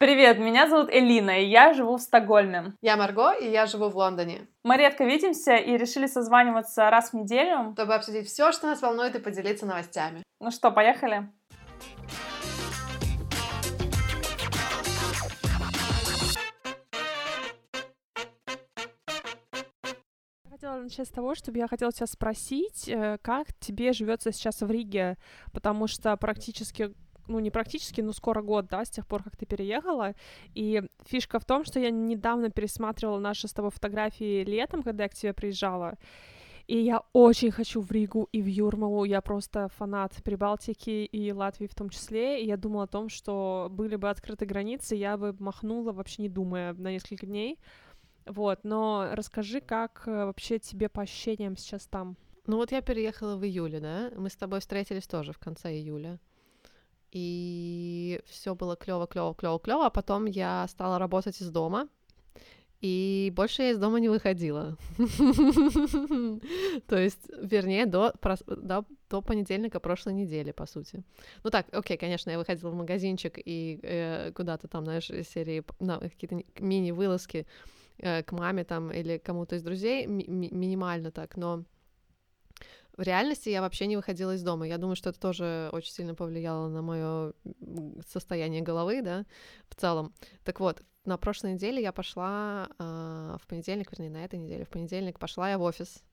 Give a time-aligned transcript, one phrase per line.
[0.00, 2.72] Привет, меня зовут Элина, и я живу в Стокгольме.
[2.80, 4.48] Я Марго, и я живу в Лондоне.
[4.64, 7.72] Мы редко видимся и решили созваниваться раз в неделю.
[7.74, 10.22] Чтобы обсудить все, что нас волнует, и поделиться новостями.
[10.40, 11.28] Ну что, поехали?
[20.50, 24.70] хотела начать с того, чтобы я хотела тебя спросить, э, как тебе живется сейчас в
[24.70, 25.16] Риге,
[25.52, 26.94] потому что практически
[27.30, 30.14] ну, не практически, но скоро год, да, с тех пор, как ты переехала.
[30.54, 35.08] И фишка в том, что я недавно пересматривала наши с тобой фотографии летом, когда я
[35.08, 35.96] к тебе приезжала.
[36.66, 39.04] И я очень хочу в Ригу и в Юрмалу.
[39.04, 42.42] Я просто фанат Прибалтики и Латвии в том числе.
[42.42, 46.28] И я думала о том, что были бы открыты границы, я бы махнула вообще не
[46.28, 47.58] думая на несколько дней.
[48.26, 52.16] Вот, но расскажи, как э, вообще тебе по ощущениям сейчас там?
[52.46, 54.12] Ну вот я переехала в июле, да?
[54.16, 56.20] Мы с тобой встретились тоже в конце июля
[57.12, 59.86] и все было клево, клево, клево, клево.
[59.86, 61.88] А потом я стала работать из дома,
[62.80, 64.78] и больше я из дома не выходила.
[66.86, 68.14] То есть, вернее, до,
[69.22, 71.02] понедельника прошлой недели, по сути.
[71.44, 76.42] Ну так, окей, конечно, я выходила в магазинчик и э, куда-то там, знаешь, серии, какие-то
[76.58, 77.46] мини-вылазки
[77.98, 81.64] э, к маме там или кому-то из друзей, ми- минимально так, но
[83.00, 84.66] в реальности я вообще не выходила из дома.
[84.66, 87.32] Я думаю, что это тоже очень сильно повлияло на мое
[88.06, 89.24] состояние головы, да,
[89.70, 90.12] в целом.
[90.44, 94.68] Так вот, на прошлой неделе я пошла э, в понедельник, вернее, на этой неделе, в
[94.68, 96.04] понедельник пошла я в офис.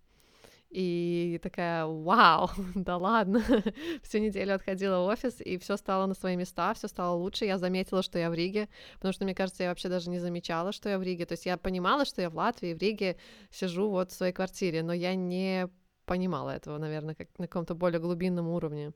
[0.70, 3.44] И такая, вау, да ладно,
[4.02, 7.44] всю неделю отходила в офис, и все стало на свои места, все стало лучше.
[7.44, 10.72] Я заметила, что я в Риге, потому что, мне кажется, я вообще даже не замечала,
[10.72, 11.26] что я в Риге.
[11.26, 13.18] То есть я понимала, что я в Латвии, в Риге
[13.52, 15.70] сижу вот в своей квартире, но я не
[16.08, 18.94] понимала этого, наверное, как на каком-то более глубинном уровне.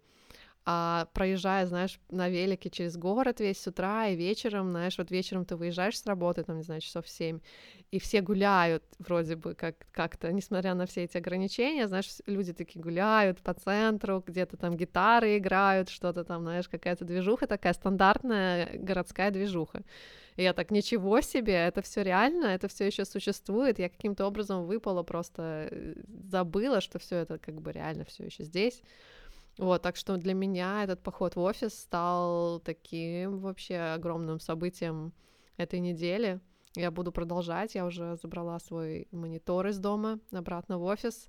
[0.63, 5.43] А проезжая, знаешь, на велике через город весь с утра и вечером, знаешь, вот вечером
[5.43, 7.39] ты выезжаешь с работы, там, не знаю, часов семь,
[7.89, 12.79] и все гуляют вроде бы как- как-то, несмотря на все эти ограничения, знаешь, люди такие
[12.79, 19.31] гуляют по центру, где-то там гитары играют, что-то там, знаешь, какая-то движуха такая, стандартная городская
[19.31, 19.81] движуха.
[20.35, 23.79] И я так, ничего себе, это все реально, это все еще существует.
[23.79, 25.95] Я каким-то образом выпала, просто э,
[26.29, 28.81] забыла, что все это как бы реально все еще здесь.
[29.57, 35.13] Вот, так что для меня этот поход в офис стал таким вообще огромным событием
[35.57, 36.39] этой недели.
[36.75, 37.75] Я буду продолжать.
[37.75, 41.27] Я уже забрала свой монитор из дома обратно в офис.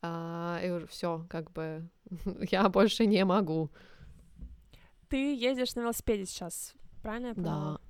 [0.00, 1.88] А, и все, как бы
[2.50, 3.70] я больше не могу.
[5.08, 7.72] Ты ездишь на велосипеде сейчас, правильно я поняла?
[7.74, 7.80] Да.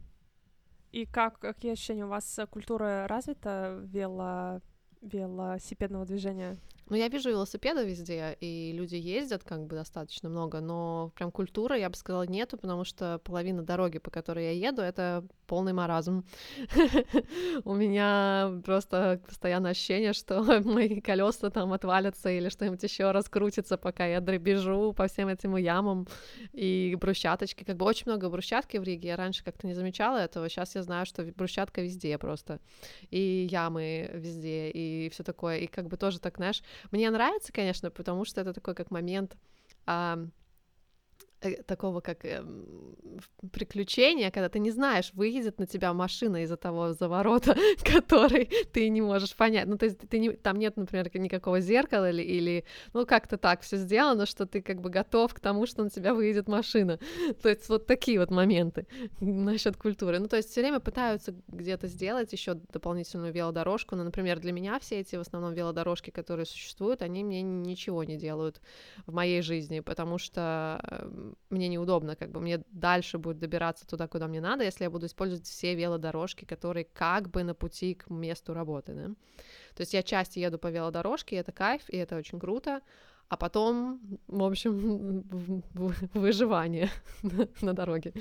[0.92, 2.04] И как, какие ощущения?
[2.04, 4.60] У вас культура развита вело,
[5.02, 6.56] велосипедного движения?
[6.90, 11.78] Ну, я вижу велосипеды везде, и люди ездят как бы достаточно много, но прям культуры,
[11.78, 16.24] я бы сказала, нету, потому что половина дороги, по которой я еду, это полный маразм.
[17.64, 24.06] У меня просто постоянное ощущение, что мои колеса там отвалятся или что-нибудь еще раскрутится, пока
[24.06, 26.06] я бежу по всем этим ямам
[26.52, 27.64] и брусчаточки.
[27.64, 29.08] Как бы очень много брусчатки в Риге.
[29.08, 30.48] Я раньше как-то не замечала этого.
[30.48, 32.60] Сейчас я знаю, что брусчатка везде просто.
[33.10, 35.58] И ямы везде, и все такое.
[35.58, 39.36] И как бы тоже так, знаешь, мне нравится, конечно, потому что это такой как момент
[39.86, 40.18] а,
[41.66, 42.42] такого как э,
[43.52, 49.00] приключения, когда ты не знаешь, выедет на тебя машина из-за того заворота, который ты не
[49.00, 49.66] можешь понять.
[49.66, 53.60] Ну, то есть ты не, там нет, например, никакого зеркала или, или ну, как-то так
[53.62, 56.98] все сделано, что ты как бы готов к тому, что на тебя выедет машина.
[57.42, 58.86] То есть вот такие вот моменты
[59.20, 60.18] насчет культуры.
[60.18, 63.96] Ну, то есть все время пытаются где-то сделать еще дополнительную велодорожку.
[63.96, 68.16] Но, например, для меня все эти в основном велодорожки, которые существуют, они мне ничего не
[68.16, 68.60] делают
[69.06, 74.08] в моей жизни, потому что эм, мне неудобно, как бы мне дальше будет добираться туда,
[74.08, 78.10] куда мне надо, если я буду использовать все велодорожки, которые как бы на пути к
[78.10, 79.06] месту работы, да.
[79.74, 82.80] То есть я часто еду по велодорожке, и это кайф, и это очень круто,
[83.28, 85.22] а потом, в общем,
[86.14, 86.90] выживание
[87.60, 88.12] на дороге.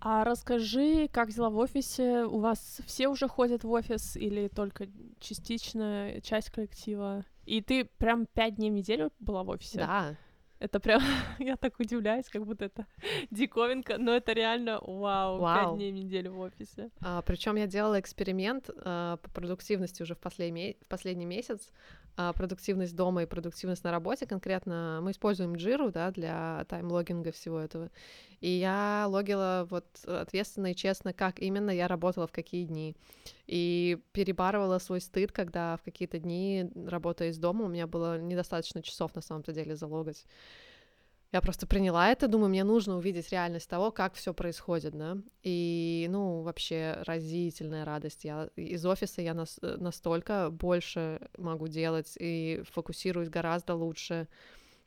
[0.00, 2.24] А расскажи, как дела в офисе?
[2.24, 4.86] У вас все уже ходят в офис или только
[5.18, 7.24] частичная часть коллектива?
[7.46, 9.78] И ты прям пять дней в неделю была в офисе?
[9.78, 10.16] Да,
[10.60, 11.00] это прям,
[11.38, 12.86] я так удивляюсь, как будто это
[13.30, 15.70] диковинка, но это реально вау, вау.
[15.70, 16.90] 5 дней в неделю в офисе.
[17.00, 21.72] А, причем я делала эксперимент а, по продуктивности уже в последний, в последний месяц.
[22.20, 24.26] А, продуктивность дома и продуктивность на работе.
[24.26, 27.92] Конкретно мы используем Jira да, для таймлогинга всего этого.
[28.40, 32.96] И я логила вот ответственно и честно, как именно я работала в какие дни.
[33.46, 38.82] И перебарывала свой стыд, когда в какие-то дни, работая из дома, у меня было недостаточно
[38.82, 40.26] часов на самом-то деле залогать.
[41.30, 45.18] Я просто приняла это, думаю, мне нужно увидеть реальность того, как все происходит, да.
[45.42, 48.24] И, ну, вообще разительная радость.
[48.24, 54.26] Я из офиса я нас, настолько больше могу делать и фокусируюсь гораздо лучше.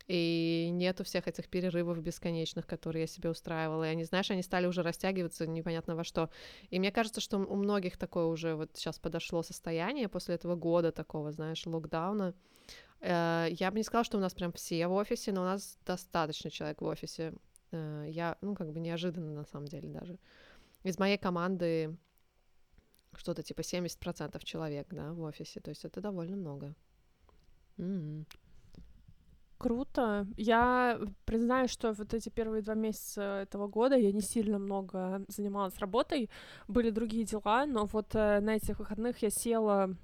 [0.08, 3.84] И нету всех этих перерывов бесконечных, которые я себе устраивала.
[3.84, 6.32] И они, знаешь, они стали уже растягиваться непонятно во что.
[6.72, 10.92] И мне кажется, что у многих такое уже вот сейчас подошло состояние после этого года
[10.92, 12.34] такого, знаешь, локдауна.
[13.02, 15.78] Э, я бы не сказала, что у нас прям все в офисе, но у нас
[15.86, 17.34] достаточно человек в офисе.
[17.72, 20.18] Э, я, ну, как бы неожиданно на самом деле даже.
[20.84, 21.96] Из моей команды
[23.16, 26.76] что-то типа 70% человек, да, в офисе, то есть это довольно много.
[27.78, 28.26] Mm-hmm.
[29.58, 30.26] Круто.
[30.38, 35.78] Я признаю, что вот эти первые два месяца этого года я не сильно много занималась
[35.78, 36.32] работой,
[36.68, 39.96] были другие дела, но вот э, на этих выходных я села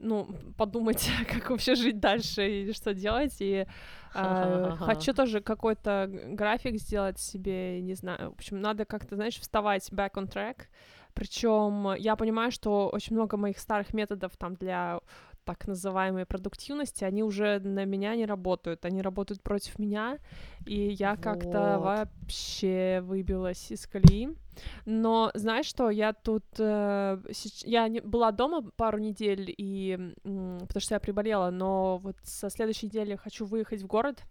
[0.00, 3.36] ну, подумать, как вообще жить дальше и что делать.
[3.40, 3.66] И
[4.14, 8.30] э, хочу тоже какой-то график сделать себе, не знаю.
[8.30, 10.66] В общем, надо как-то, знаешь, вставать back on track.
[11.14, 15.00] Причем я понимаю, что очень много моих старых методов там для
[15.48, 20.18] так называемой продуктивности, они уже на меня не работают, они работают против меня,
[20.66, 21.22] и я вот.
[21.22, 24.36] как-то вообще выбилась из колеи.
[24.84, 26.44] Но знаешь что, я тут...
[26.58, 27.18] Э,
[27.64, 32.50] я не, была дома пару недель, и, э, потому что я приболела, но вот со
[32.50, 34.24] следующей недели хочу выехать в город,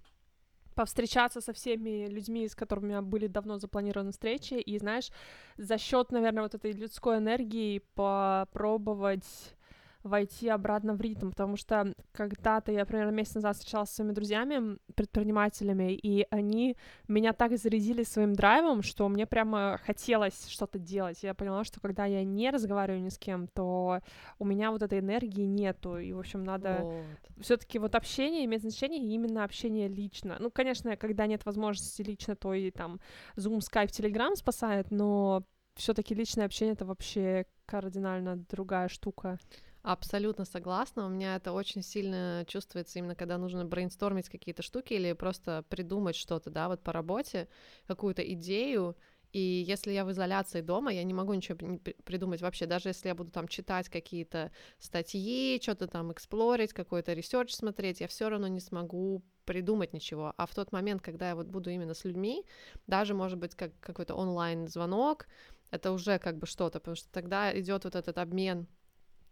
[0.76, 5.10] повстречаться со всеми людьми, с которыми у меня были давно запланированы встречи, и, знаешь,
[5.58, 9.57] за счет, наверное, вот этой людской энергии попробовать
[10.04, 14.78] войти обратно в ритм, потому что когда-то я примерно месяц назад встречалась с своими друзьями,
[14.96, 16.78] предпринимателями, и они
[17.08, 21.24] меня так зарядили своим драйвом, что мне прямо хотелось что-то делать.
[21.24, 24.00] Я поняла, что когда я не разговариваю ни с кем, то
[24.40, 27.44] у меня вот этой энергии нету, и, в общем, надо вот.
[27.44, 30.38] все таки вот общение имеет значение, именно общение лично.
[30.40, 33.00] Ну, конечно, когда нет возможности лично, то и там
[33.36, 35.44] Zoom, Skype, Telegram спасает, но
[35.76, 39.38] все-таки личное общение это вообще кардинально другая штука.
[39.88, 41.06] Абсолютно согласна.
[41.06, 45.64] У меня это очень сильно чувствуется именно когда нужно brainstorm ить какие-то штуки или просто
[45.70, 47.48] придумать что-то, да, вот по работе,
[47.88, 48.98] какую-то идею.
[49.32, 52.66] И если я в изоляции дома, я не могу ничего придумать вообще.
[52.66, 58.02] Даже если я буду там читать какие-то статьи, что-то там explor ить, какой-то research смотреть,
[58.02, 60.34] я все равно не смогу придумать ничего.
[60.36, 62.44] А в тот момент, когда я вот буду именно с людьми,
[62.88, 65.28] даже, может быть, как какой-то онлайн-звонок,
[65.72, 68.68] это уже как бы что-то, потому что тогда идет вот этот обмен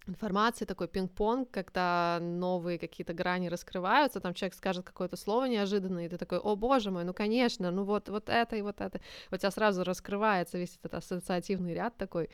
[0.08, 6.10] информации, такой пинг-понг, когда новые какие-то грани раскрываются, там человек скажет какое-то слово неожиданное, и
[6.10, 9.00] ты такой, о боже мой, ну конечно, ну вот, вот это и вот это.
[9.32, 12.30] У тебя сразу раскрывается весь этот ассоциативный ряд такой,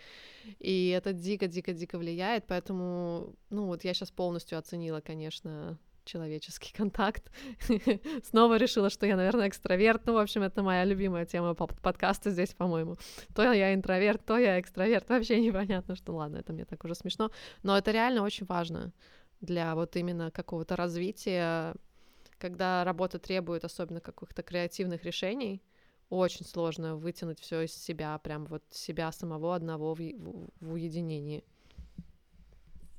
[0.59, 7.31] и это дико-дико-дико влияет, поэтому, ну вот я сейчас полностью оценила, конечно, человеческий контакт.
[8.23, 10.05] Снова решила, что я, наверное, экстраверт.
[10.05, 12.97] Ну, в общем, это моя любимая тема подкаста здесь, по-моему.
[13.35, 15.09] То я интроверт, то я экстраверт.
[15.09, 17.31] Вообще непонятно, что ладно, это мне так уже смешно.
[17.63, 18.93] Но это реально очень важно
[19.41, 21.73] для вот именно какого-то развития,
[22.37, 25.61] когда работа требует особенно каких-то креативных решений,
[26.09, 31.43] очень сложно вытянуть все из себя, прям вот себя самого одного в, в, в уединении.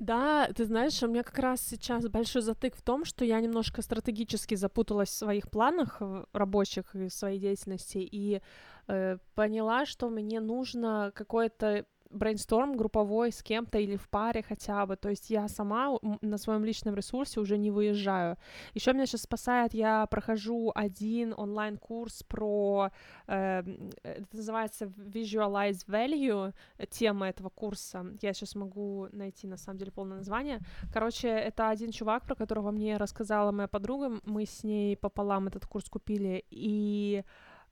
[0.03, 3.83] Да, ты знаешь, у меня как раз сейчас большой затык в том, что я немножко
[3.83, 6.03] стратегически запуталась в своих планах
[6.33, 8.43] рабочих и своей деятельности и
[8.89, 14.97] э, поняла, что мне нужно какое-то брейнсторм групповой с кем-то или в паре хотя бы.
[14.97, 18.37] То есть я сама на своем личном ресурсе уже не выезжаю.
[18.75, 22.91] Еще меня сейчас спасает, я прохожу один онлайн-курс про,
[23.27, 23.63] э,
[24.03, 26.55] это называется Visualize Value,
[26.91, 28.07] тема этого курса.
[28.21, 30.61] Я сейчас могу найти на самом деле полное название.
[30.93, 34.21] Короче, это один чувак, про которого мне рассказала моя подруга.
[34.25, 37.25] Мы с ней пополам этот курс купили и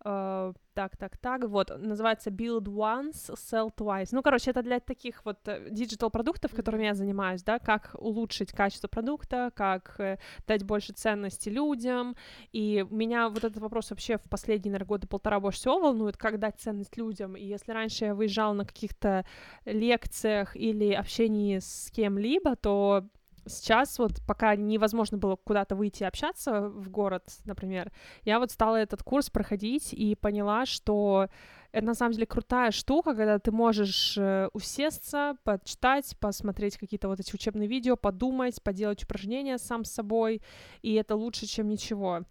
[0.02, 4.09] Uh, так, так, так, вот, называется Build Once, Sell Twice.
[4.12, 5.69] Ну, короче, это для таких вот э,
[6.11, 12.16] продуктов, которыми я занимаюсь, да, как улучшить качество продукта, как э, дать больше ценности людям,
[12.52, 16.38] и меня вот этот вопрос вообще в последние, наверное, годы полтора больше всего волнует, как
[16.38, 19.26] дать ценность людям, и если раньше я выезжала на каких-то
[19.66, 23.04] лекциях или общении с кем-либо, то
[23.47, 27.92] сейчас вот пока невозможно было куда-то выйти общаться в город, например,
[28.23, 31.28] я вот стала этот курс проходить и поняла, что
[31.73, 37.20] это на самом деле крутая штука, когда ты можешь э, усесться, почитать, посмотреть какие-то вот
[37.20, 40.42] эти учебные видео, подумать, поделать упражнения сам с собой,
[40.82, 42.23] и это лучше, чем ничего.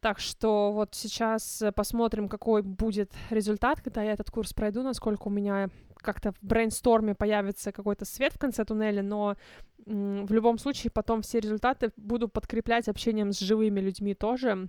[0.00, 5.30] Так что вот сейчас посмотрим, какой будет результат, когда я этот курс пройду, насколько у
[5.30, 9.36] меня как-то в брейнсторме появится какой-то свет в конце туннеля, но
[9.86, 14.68] в любом случае потом все результаты буду подкреплять общением с живыми людьми тоже.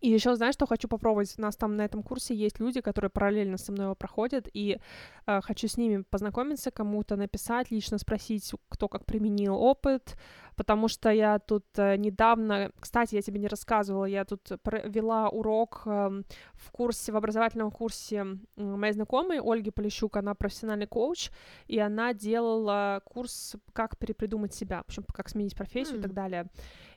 [0.00, 1.34] И еще, знаешь, что хочу попробовать?
[1.36, 4.78] У нас там на этом курсе есть люди, которые параллельно со мной его проходят, и
[5.26, 10.16] э, хочу с ними познакомиться, кому-то написать, лично спросить, кто как применил опыт,
[10.60, 14.50] потому что я тут э, недавно, кстати, я тебе не рассказывала, я тут
[14.84, 18.26] вела урок э, в курсе, в образовательном курсе
[18.56, 21.30] моей знакомой Ольги Полищук, она профессиональный коуч,
[21.66, 26.00] и она делала курс «Как перепридумать себя», в общем, как сменить профессию mm.
[26.00, 26.46] и так далее.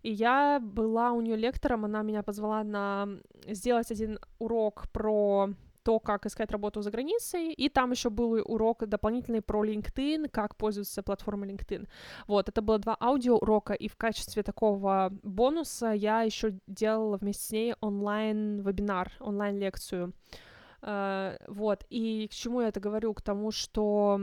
[0.02, 3.08] И я была у нее лектором, она меня позвала на
[3.48, 5.52] сделать один урок про
[5.84, 10.56] то, как искать работу за границей, и там еще был урок дополнительный про LinkedIn, как
[10.56, 11.88] пользоваться платформой LinkedIn.
[12.28, 17.52] Вот, это было два аудиоурока, и в качестве такого бонуса я еще делала вместе с
[17.52, 20.14] ней онлайн-вебинар, онлайн-лекцию.
[20.82, 23.14] Uh, вот, и к чему я это говорю?
[23.14, 24.20] К тому, что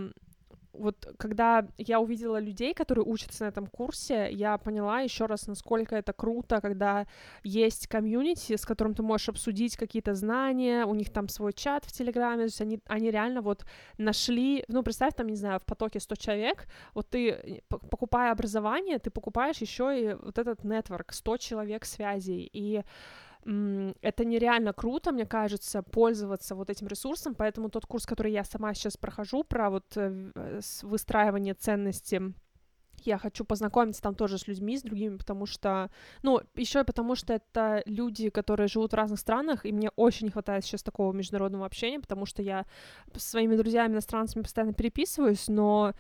[0.73, 5.97] вот когда я увидела людей, которые учатся на этом курсе, я поняла еще раз, насколько
[5.97, 7.07] это круто, когда
[7.43, 11.93] есть комьюнити, с которым ты можешь обсудить какие-то знания, у них там свой чат в
[11.93, 13.65] Телеграме, то есть они, они реально вот
[13.99, 19.11] нашли, ну, представь, там, не знаю, в потоке 100 человек, вот ты, покупая образование, ты
[19.11, 22.83] покупаешь еще и вот этот нетворк, 100 человек связей, и
[23.45, 28.75] это нереально круто, мне кажется, пользоваться вот этим ресурсом, поэтому тот курс, который я сама
[28.75, 32.35] сейчас прохожу, про вот э, э, выстраивание ценности
[33.05, 35.91] я хочу познакомиться там тоже с людьми, с другими, потому что,
[36.23, 40.27] ну, еще и потому что это люди, которые живут в разных странах, и мне очень
[40.27, 42.67] не хватает сейчас такого международного общения, потому что я
[43.17, 45.95] с своими друзьями иностранцами постоянно переписываюсь, но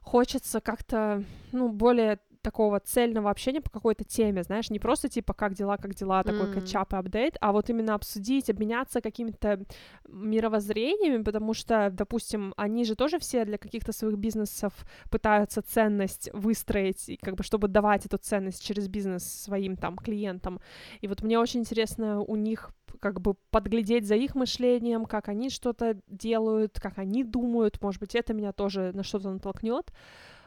[0.00, 5.54] хочется как-то, ну, более такого цельного общения по какой-то теме, знаешь, не просто типа как
[5.54, 6.52] дела, как дела, такой mm.
[6.52, 9.64] качап и апдейт, а вот именно обсудить, обменяться какими-то
[10.06, 14.72] мировоззрениями, потому что, допустим, они же тоже все для каких-то своих бизнесов
[15.10, 20.60] пытаются ценность выстроить, и как бы чтобы давать эту ценность через бизнес своим там клиентам.
[21.00, 22.70] И вот мне очень интересно у них
[23.00, 28.14] как бы подглядеть за их мышлением, как они что-то делают, как они думают, может быть,
[28.14, 29.92] это меня тоже на что-то натолкнет.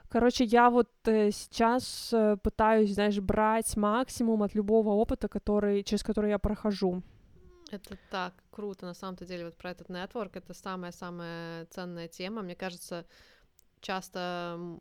[0.09, 6.03] Короче, я вот э, сейчас э, пытаюсь, знаешь, брать максимум от любого опыта, который, через
[6.03, 7.03] который я прохожу.
[7.71, 12.41] Это так круто, на самом-то деле, вот про этот нетворк, это самая-самая ценная тема.
[12.41, 13.05] Мне кажется,
[13.81, 14.79] часто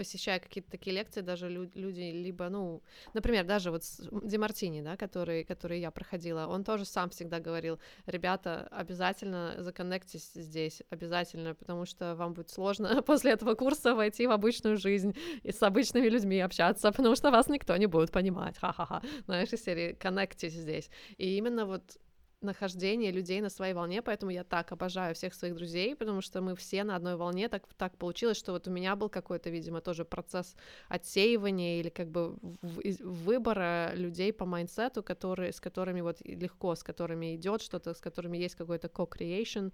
[0.00, 3.82] посещая какие-то такие лекции, даже люди либо, ну, например, даже вот
[4.24, 10.82] Демартини, да, который, который я проходила, он тоже сам всегда говорил, ребята, обязательно законнектись здесь,
[10.88, 15.62] обязательно, потому что вам будет сложно после этого курса войти в обычную жизнь и с
[15.62, 20.54] обычными людьми общаться, потому что вас никто не будет понимать, ха-ха-ха, знаешь, из серии «коннектись
[20.54, 20.88] здесь».
[21.18, 21.98] И именно вот
[22.42, 26.54] нахождение людей на своей волне, поэтому я так обожаю всех своих друзей, потому что мы
[26.56, 30.04] все на одной волне, так, так получилось, что вот у меня был какой-то, видимо, тоже
[30.04, 30.56] процесс
[30.88, 36.82] отсеивания или как бы выбора людей по mindset у, которые, с которыми вот легко, с
[36.82, 39.72] которыми идет что-то, с которыми есть какой-то co-creation,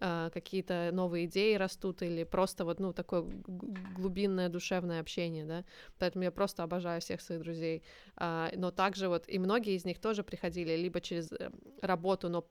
[0.00, 5.64] а, какие-то новые идеи растут или просто вот, ну, такое глубинное душевное общение, да,
[5.98, 7.82] поэтому я просто обожаю всех своих друзей,
[8.16, 11.50] а, но также вот и многие из них тоже приходили либо через э,
[11.82, 12.46] работу, но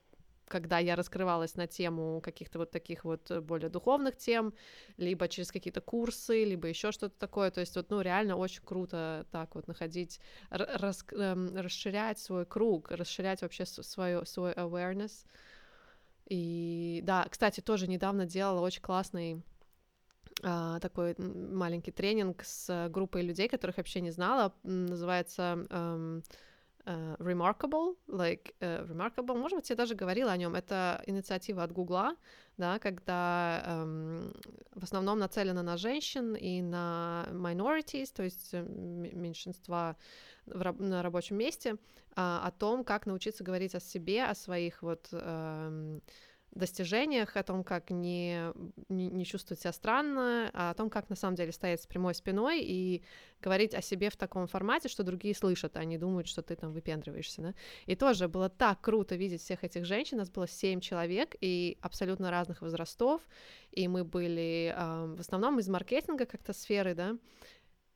[0.52, 4.54] когда я раскрывалась на тему каких-то вот таких вот более духовных тем,
[4.98, 7.52] либо через какие-то курсы, либо еще что-то такое.
[7.52, 10.20] То есть вот, ну, реально очень круто так вот находить,
[10.50, 15.26] рас, эм, расширять свой круг, расширять вообще свой, свой awareness,
[16.32, 19.44] и да, кстати, тоже недавно делала очень классный
[20.42, 26.24] Uh, такой маленький тренинг с группой людей, которых вообще не знала, называется um,
[26.86, 30.56] uh, Remarkable, like uh, Remarkable, может быть, я даже говорила о нем.
[30.56, 32.16] Это инициатива от Гугла,
[32.58, 34.36] да, когда um,
[34.74, 39.96] в основном нацелена на женщин и на minorities, то есть э, меньшинства
[40.46, 41.78] в, на рабочем месте,
[42.16, 46.00] а, о том, как научиться говорить о себе, о своих вот э,
[46.52, 48.52] достижениях, о том, как не,
[48.90, 52.14] не, не чувствовать себя странно, а о том, как на самом деле стоять с прямой
[52.14, 53.04] спиной и
[53.42, 56.74] говорить о себе в таком формате, что другие слышат, а не думают, что ты там
[56.74, 57.54] выпендриваешься, да.
[57.86, 62.32] И тоже было так круто видеть всех этих женщин, нас было семь человек и абсолютно
[62.32, 63.22] разных возрастов,
[63.72, 67.18] и мы были э, в основном из маркетинга как-то сферы, да,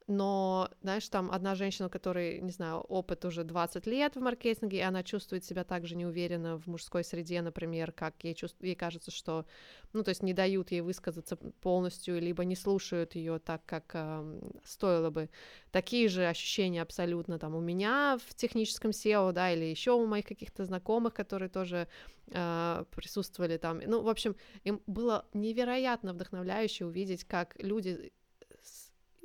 [0.07, 4.81] но, знаешь, там одна женщина, которой, не знаю, опыт уже 20 лет в маркетинге, и
[4.81, 8.61] она чувствует себя также неуверенно в мужской среде, например, как ей, чувств...
[8.61, 9.45] ей кажется, что,
[9.93, 14.41] ну, то есть не дают ей высказаться полностью, либо не слушают ее так, как э,
[14.63, 15.29] стоило бы.
[15.71, 20.25] Такие же ощущения абсолютно там у меня в техническом SEO, да, или еще у моих
[20.25, 21.87] каких-то знакомых, которые тоже
[22.27, 23.79] э, присутствовали там.
[23.83, 28.11] Ну, в общем, им было невероятно вдохновляюще увидеть, как люди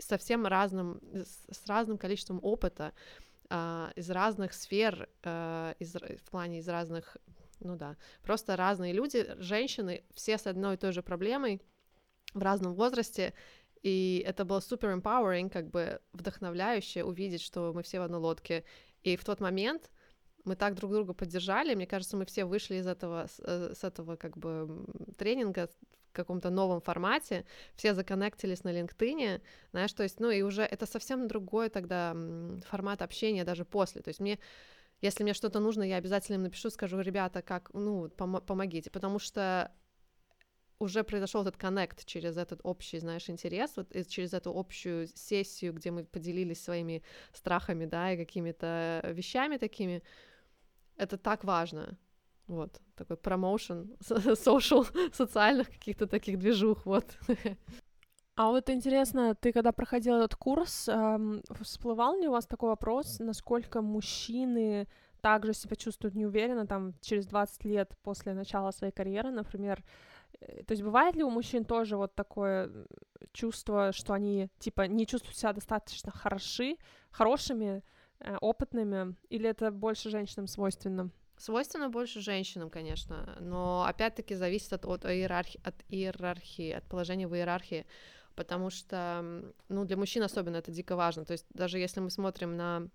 [0.01, 2.93] совсем разным, с разным количеством опыта,
[3.49, 7.17] э, из разных сфер, э, из, в плане из разных,
[7.61, 11.61] ну да, просто разные люди, женщины, все с одной и той же проблемой
[12.35, 13.35] в разном возрасте,
[13.83, 18.65] и это было супер empowering, как бы вдохновляюще увидеть, что мы все в одной лодке.
[19.03, 19.91] И в тот момент
[20.45, 24.17] мы так друг друга поддержали, мне кажется, мы все вышли из этого, с, э, этого
[24.17, 25.71] как бы тренинга
[26.13, 27.45] каком-то новом формате,
[27.77, 29.41] все законнектились на LinkedIn,
[29.73, 32.17] знаешь, то есть, ну и уже это совсем другой тогда
[32.69, 34.39] формат общения даже после, то есть мне
[35.03, 39.19] если мне что-то нужно, я обязательно им напишу, скажу, ребята, как, ну, пом- помогите, потому
[39.19, 39.73] что
[40.79, 45.91] уже произошел этот коннект через этот общий, знаешь, интерес, вот через эту общую сессию, где
[45.91, 47.03] мы поделились своими
[47.33, 50.03] страхами, да, и какими-то вещами такими,
[50.97, 51.99] это так важно.
[52.51, 57.05] Вот, такой промоушен, social, социальных каких-то таких движух, вот.
[58.37, 63.19] А вот интересно, ты когда проходил этот курс, эм, всплывал ли у вас такой вопрос,
[63.19, 64.89] насколько мужчины
[65.21, 69.85] также себя чувствуют неуверенно, там, через 20 лет после начала своей карьеры, например,
[70.41, 72.71] Э, то есть бывает ли у мужчин тоже вот такое
[73.33, 76.77] чувство, что они типа не чувствуют себя достаточно хороши,
[77.11, 77.83] хорошими,
[78.21, 81.11] э, опытными, или это больше женщинам свойственно?
[81.41, 87.35] Свойственно больше женщинам, конечно, но опять-таки зависит от, от, иерархии, от иерархии, от положения в
[87.35, 87.87] иерархии,
[88.35, 89.25] потому что,
[89.71, 91.25] ну, для мужчин особенно это дико важно.
[91.25, 92.89] То есть даже если мы смотрим на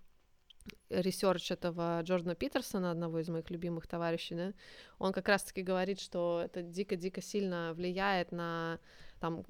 [0.90, 4.54] research этого Джордана Питерсона, одного из моих любимых товарищей, да,
[5.00, 8.80] он как раз-таки говорит, что это дико-дико сильно влияет на
[9.20, 9.44] там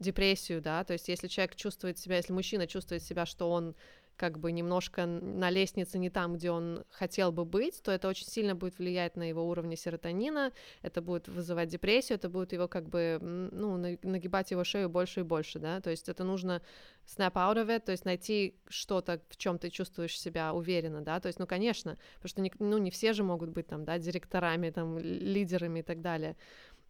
[0.00, 3.76] депрессию, да, то есть если человек чувствует себя, если мужчина чувствует себя, что он
[4.16, 8.26] как бы немножко на лестнице не там, где он хотел бы быть, то это очень
[8.26, 12.88] сильно будет влиять на его уровни серотонина, это будет вызывать депрессию, это будет его как
[12.88, 16.62] бы, ну, нагибать его шею больше и больше, да, то есть это нужно
[17.06, 21.20] snap out of it, то есть найти что-то, в чем ты чувствуешь себя уверенно, да,
[21.20, 23.98] то есть, ну, конечно, потому что, не, ну, не все же могут быть там, да,
[23.98, 26.36] директорами, там, лидерами и так далее,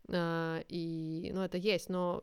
[0.08, 2.22] Uh, и, ну, это есть, но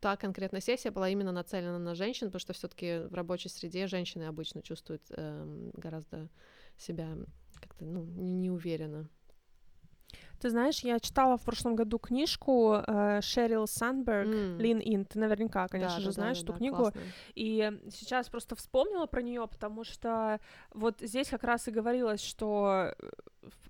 [0.00, 4.24] та конкретная сессия была именно нацелена на женщин, потому что все-таки в рабочей среде женщины
[4.24, 6.28] обычно чувствуют э, гораздо
[6.76, 7.08] себя
[7.60, 9.08] как-то ну, неуверенно.
[10.40, 14.58] Ты знаешь, я читала в прошлом году книжку э, Шерил Санберг mm.
[14.58, 15.04] Lean In.
[15.04, 16.76] Ты наверняка, конечно да, же, да, знаешь да, эту да, книгу.
[16.76, 17.00] Классно.
[17.34, 20.38] И сейчас просто вспомнила про нее, потому что
[20.72, 23.08] вот здесь как раз и говорилось, что э,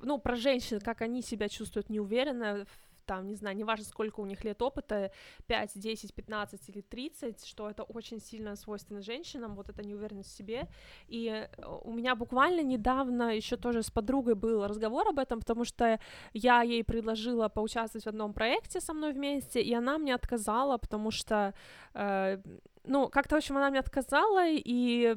[0.02, 2.66] ну, про женщин, как они себя чувствуют неуверенно
[3.08, 5.10] там, не знаю, неважно, сколько у них лет опыта,
[5.46, 10.36] 5, 10, 15 или 30, что это очень сильно свойственно женщинам, вот эта неуверенность в
[10.36, 10.68] себе.
[11.08, 11.48] И э,
[11.84, 15.98] у меня буквально недавно еще тоже с подругой был разговор об этом, потому что
[16.34, 21.10] я ей предложила поучаствовать в одном проекте со мной вместе, и она мне отказала, потому
[21.10, 21.54] что,
[21.94, 22.42] э,
[22.84, 25.16] ну, как-то, в общем, она мне отказала, и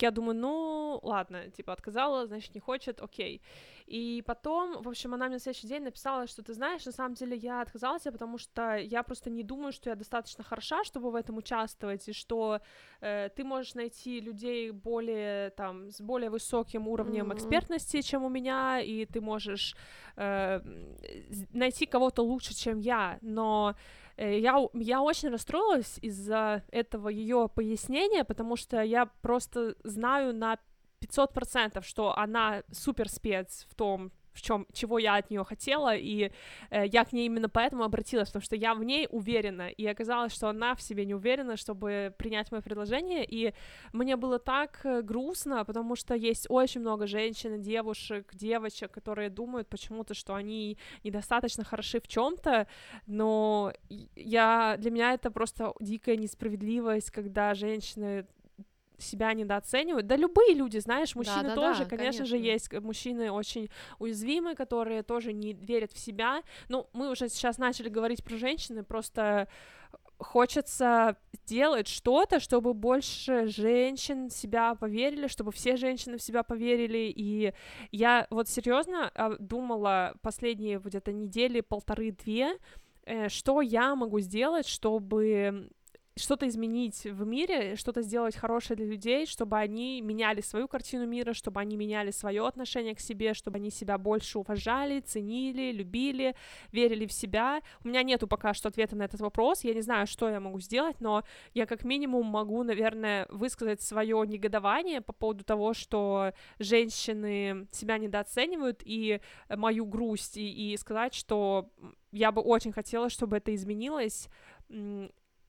[0.00, 3.40] я думаю, ну, ладно, типа, отказала, значит, не хочет, окей.
[3.86, 7.14] И потом, в общем, она мне на следующий день написала, что ты знаешь, на самом
[7.14, 11.14] деле я отказалась, потому что я просто не думаю, что я достаточно хороша, чтобы в
[11.14, 12.60] этом участвовать, и что
[13.00, 17.36] э, ты можешь найти людей более, там, с более высоким уровнем mm-hmm.
[17.36, 19.76] экспертности, чем у меня, и ты можешь
[20.16, 20.60] э,
[21.52, 23.76] найти кого-то лучше, чем я, но
[24.16, 30.58] я, я очень расстроилась из-за этого ее пояснения, потому что я просто знаю на
[31.00, 36.30] 500%, что она супер спец в том, в чем, чего я от нее хотела, и
[36.70, 40.32] э, я к ней именно поэтому обратилась, потому что я в ней уверена, и оказалось,
[40.32, 43.54] что она в себе не уверена, чтобы принять мое предложение, и
[43.92, 49.68] мне было так э, грустно, потому что есть очень много женщин, девушек, девочек, которые думают
[49.68, 52.66] почему-то, что они недостаточно хороши в чем-то,
[53.06, 53.72] но
[54.14, 58.26] я для меня это просто дикая несправедливость, когда женщины
[58.98, 60.06] себя недооценивают.
[60.06, 63.68] Да любые люди, знаешь, мужчины да, да, тоже, да, конечно, конечно же, есть мужчины очень
[63.98, 66.42] уязвимые, которые тоже не верят в себя.
[66.68, 69.48] Ну, мы уже сейчас начали говорить про женщины, просто
[70.18, 77.12] хочется сделать что-то, чтобы больше женщин в себя поверили, чтобы все женщины в себя поверили.
[77.14, 77.52] И
[77.92, 82.58] я вот серьезно а, думала последние где-то недели, полторы-две,
[83.04, 85.70] э, что я могу сделать, чтобы
[86.18, 91.34] что-то изменить в мире, что-то сделать хорошее для людей, чтобы они меняли свою картину мира,
[91.34, 96.34] чтобы они меняли свое отношение к себе, чтобы они себя больше уважали, ценили, любили,
[96.72, 97.60] верили в себя.
[97.84, 100.58] У меня нету пока что ответа на этот вопрос, я не знаю, что я могу
[100.60, 107.66] сделать, но я как минимум могу, наверное, высказать свое негодование по поводу того, что женщины
[107.72, 111.68] себя недооценивают, и мою грусть, и, и сказать, что
[112.10, 114.28] я бы очень хотела, чтобы это изменилось,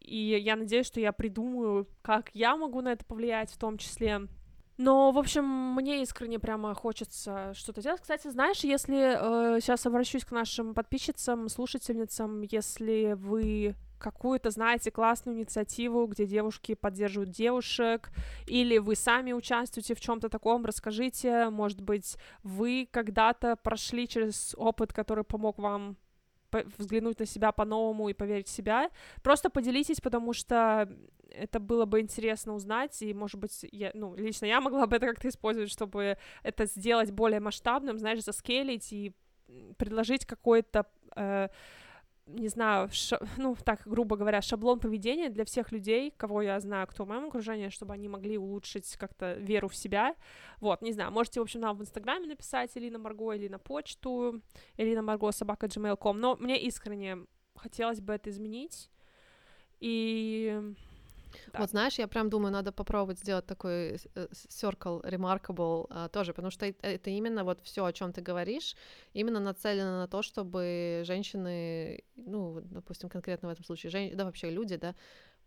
[0.08, 4.28] и я надеюсь, что я придумаю, как я могу на это повлиять в том числе.
[4.78, 8.02] Но, в общем, мне искренне прямо хочется что-то делать.
[8.02, 15.40] Кстати, знаешь, если э, сейчас обращусь к нашим подписчицам, слушательницам, если вы какую-то, знаете, классную
[15.40, 18.12] инициативу, где девушки поддерживают девушек,
[18.46, 24.94] или вы сами участвуете в чем-то таком, расскажите, может быть, вы когда-то прошли через опыт,
[24.94, 25.98] который помог вам
[26.78, 28.90] взглянуть на себя по-новому и поверить в себя.
[29.24, 30.90] Просто поделитесь, потому что
[31.30, 35.08] это было бы интересно узнать, и, может быть, я, ну, лично я могла бы это
[35.08, 39.14] как-то использовать, чтобы это сделать более масштабным, знаешь, заскейлить и
[39.78, 41.50] предложить какой-то э,
[42.28, 46.88] не знаю, ша- ну, так, грубо говоря, шаблон поведения для всех людей, кого я знаю,
[46.88, 50.16] кто в моем окружении, чтобы они могли улучшить как-то веру в себя.
[50.60, 53.60] Вот, не знаю, можете, в общем, нам в Инстаграме написать или на Марго, или на
[53.60, 54.42] почту,
[54.76, 57.18] или на Марго собака gmail.com, но мне искренне
[57.56, 58.90] хотелось бы это изменить,
[59.80, 60.62] и
[61.54, 61.60] да.
[61.60, 66.52] Вот знаешь, я прям думаю, надо попробовать сделать такой э, circle remarkable uh, тоже, потому
[66.52, 68.76] что это именно вот все, о чем ты говоришь,
[69.14, 74.16] именно нацелено на то, чтобы женщины, ну, допустим, конкретно в этом случае, жен...
[74.16, 74.96] да вообще люди, да,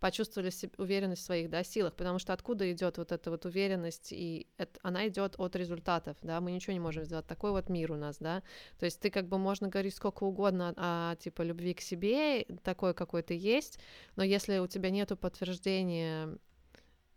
[0.01, 4.13] почувствовали себе уверенность в своих да, силах, потому что откуда идет вот эта вот уверенность,
[4.13, 7.93] и это, она идет от результатов, да, мы ничего не можем сделать, такой вот мир
[7.93, 8.43] у нас, да,
[8.79, 12.95] то есть ты как бы можно говорить сколько угодно о, типа, любви к себе, такой
[12.95, 13.79] какой ты есть,
[14.17, 16.39] но если у тебя нету подтверждения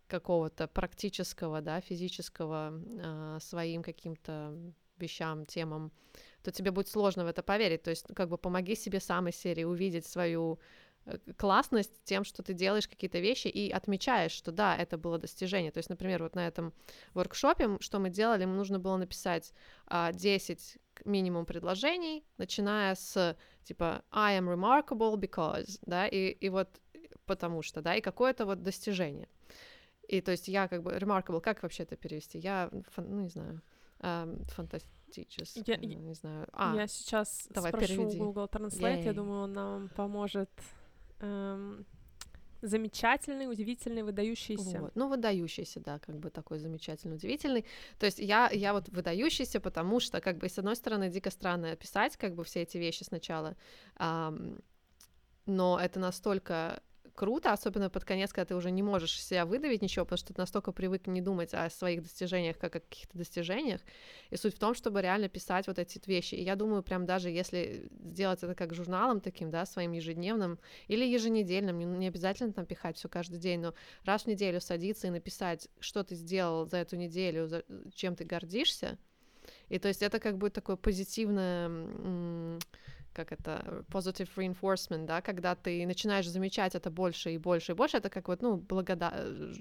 [0.08, 4.54] какого-то практического, да, физического э, своим каким-то
[4.98, 5.92] вещам, темам,
[6.44, 7.84] то тебе будет сложно в это поверить.
[7.84, 10.60] То есть, как бы помоги себе сам из серии увидеть свою
[11.38, 15.72] классность тем, что ты делаешь какие-то вещи и отмечаешь, что да, это было достижение.
[15.72, 16.74] То есть, например, вот на этом
[17.14, 19.54] воркшопе, что мы делали, нам нужно было написать
[19.88, 26.70] а, 10 минимум предложений, начиная с типа I am remarkable because, да, и, и вот
[27.26, 29.28] потому что, да, и какое-то вот достижение.
[30.08, 32.38] И то есть я как бы remarkable, как вообще это перевести?
[32.38, 33.62] Я, ну не знаю,
[34.00, 36.48] эм, фантастический, я, не знаю.
[36.52, 38.18] А, я сейчас давай, спрошу переведи.
[38.18, 39.06] Google Translate, yeah.
[39.06, 40.50] я думаю, он нам поможет
[41.24, 41.86] эм,
[42.62, 44.82] замечательный, удивительный, выдающийся.
[44.82, 44.96] Вот.
[44.96, 47.66] Ну, выдающийся, да, как бы такой замечательный, удивительный.
[48.00, 51.72] То есть я, я вот выдающийся, потому что, как бы, с одной стороны, дико странно
[51.72, 53.56] описать, как бы, все эти вещи сначала,
[54.00, 54.62] эм,
[55.46, 56.82] но это настолько
[57.14, 60.42] круто, особенно под конец, когда ты уже не можешь себя выдавить ничего, потому что ты
[60.42, 63.82] настолько привык не думать о своих достижениях, как о каких-то достижениях.
[64.30, 66.36] И суть в том, чтобы реально писать вот эти вещи.
[66.36, 71.06] И я думаю, прям даже если сделать это как журналом таким, да, своим ежедневным или
[71.06, 73.74] еженедельным, не, обязательно там пихать все каждый день, но
[74.04, 78.26] раз в неделю садиться и написать, что ты сделал за эту неделю, за, чем ты
[78.26, 78.98] гордишься.
[79.70, 82.60] И то есть это как бы такое позитивное
[83.14, 87.98] как это, positive reinforcement, да, когда ты начинаешь замечать это больше и больше и больше,
[87.98, 89.14] это как вот, ну, благодар...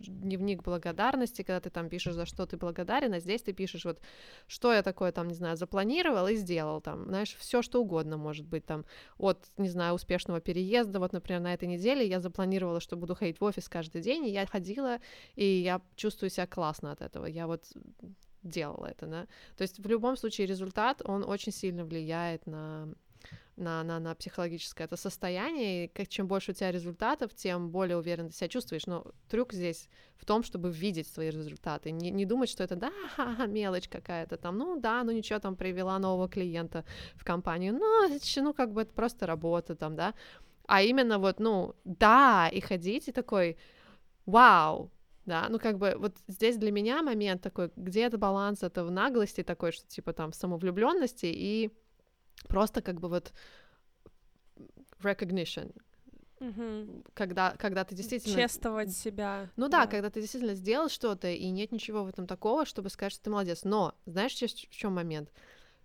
[0.07, 4.01] дневник благодарности, когда ты там пишешь, за что ты благодарен, а здесь ты пишешь вот,
[4.47, 8.47] что я такое там, не знаю, запланировал и сделал там, знаешь, все что угодно может
[8.47, 8.85] быть там,
[9.19, 13.41] от, не знаю, успешного переезда, вот, например, на этой неделе я запланировала, что буду ходить
[13.41, 14.99] в офис каждый день, и я ходила,
[15.37, 17.65] и я чувствую себя классно от этого, я вот
[18.43, 22.89] делала это, да, то есть в любом случае результат, он очень сильно влияет на
[23.57, 27.97] на, на, на психологическое это состояние, и как, чем больше у тебя результатов, тем более
[27.97, 28.87] уверенно ты себя чувствуешь.
[28.87, 32.91] Но трюк здесь в том, чтобы видеть свои результаты, не, не думать, что это, да,
[33.47, 38.55] мелочь какая-то там, ну да, ну ничего, там привела нового клиента в компанию, ну, ну
[38.55, 40.15] как бы это просто работа там, да,
[40.67, 43.59] а именно вот, ну, да, и ходить, и такой,
[44.27, 44.91] вау,
[45.27, 48.91] да, ну как бы вот здесь для меня момент такой, где это баланс, это в
[48.91, 51.71] наглости такой, что типа там самовлюбленности и
[52.49, 53.33] просто как бы вот
[55.03, 55.75] recognition,
[56.43, 57.05] Угу.
[57.15, 58.43] Когда, когда ты действительно...
[58.43, 59.49] Чествовать себя.
[59.57, 62.91] Ну да, да, когда ты действительно сделал что-то, и нет ничего в этом такого, чтобы
[62.91, 63.63] сказать, что ты молодец.
[63.63, 65.31] Но, знаешь, в чем момент?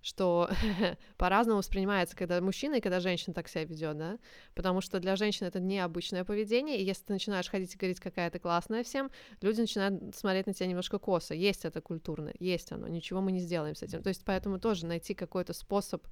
[0.02, 0.50] что
[1.18, 4.20] по-разному воспринимается, когда мужчина и когда женщина так себя ведет, да,
[4.54, 8.30] потому что для женщин это необычное поведение, и если ты начинаешь ходить и говорить, какая
[8.30, 11.34] ты классная всем, люди начинают смотреть на тебя немножко косо.
[11.34, 14.02] Есть это культурно, есть оно, ничего мы не сделаем с этим.
[14.02, 16.06] То есть поэтому тоже найти какой-то способ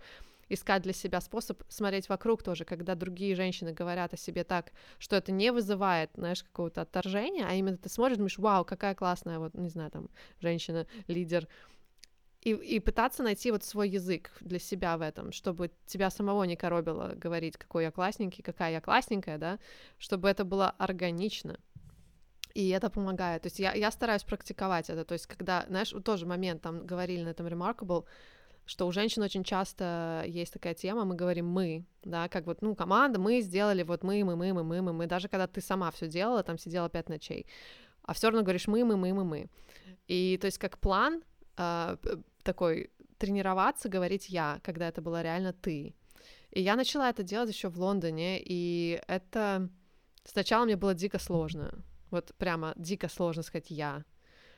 [0.50, 5.16] искать для себя способ смотреть вокруг тоже, когда другие женщины говорят о себе так, что
[5.16, 9.54] это не вызывает, знаешь, какого-то отторжения, а именно ты смотришь, думаешь, вау, какая классная, вот,
[9.56, 11.48] не знаю, там, женщина, лидер,
[12.42, 16.56] и, и пытаться найти вот свой язык для себя в этом, чтобы тебя самого не
[16.56, 19.60] коробило говорить, какой я классненький, какая я классненькая, да,
[19.98, 21.60] чтобы это было органично,
[22.54, 23.42] и это помогает.
[23.42, 25.04] То есть я, я стараюсь практиковать это.
[25.04, 28.06] То есть когда, знаешь, тоже момент, там говорили на этом Remarkable,
[28.66, 32.76] что у женщин очень часто есть такая тема, мы говорим мы, да, как вот, ну,
[32.76, 35.92] команда, мы сделали, вот мы, мы, мы, мы, мы, мы, мы, даже когда ты сама
[35.92, 37.46] все делала, там сидела пять ночей,
[38.04, 39.50] а все равно говоришь мы, мы, мы, мы, мы.
[40.08, 41.24] И то есть как план
[41.58, 41.98] э,
[42.44, 45.96] такой тренироваться, говорить я, когда это было реально ты.
[46.52, 49.70] И я начала это делать еще в Лондоне, и это
[50.24, 51.84] сначала мне было дико сложно.
[52.12, 54.04] Вот прямо дико сложно сказать я.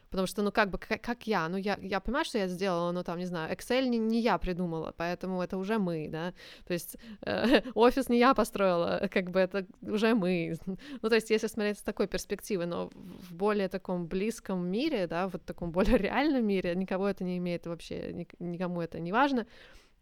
[0.10, 2.92] Потому что, ну, как бы, как, как я, ну, я, я понимаю, что я сделала,
[2.92, 6.34] но там, не знаю, Excel не, не я придумала, поэтому это уже мы, да,
[6.66, 11.30] то есть э, офис не я построила, как бы это уже мы, ну, то есть
[11.30, 15.98] если смотреть с такой перспективы, но в более таком близком мире, да, вот таком более
[15.98, 19.46] реальном мире, никого это не имеет вообще, никому это не важно,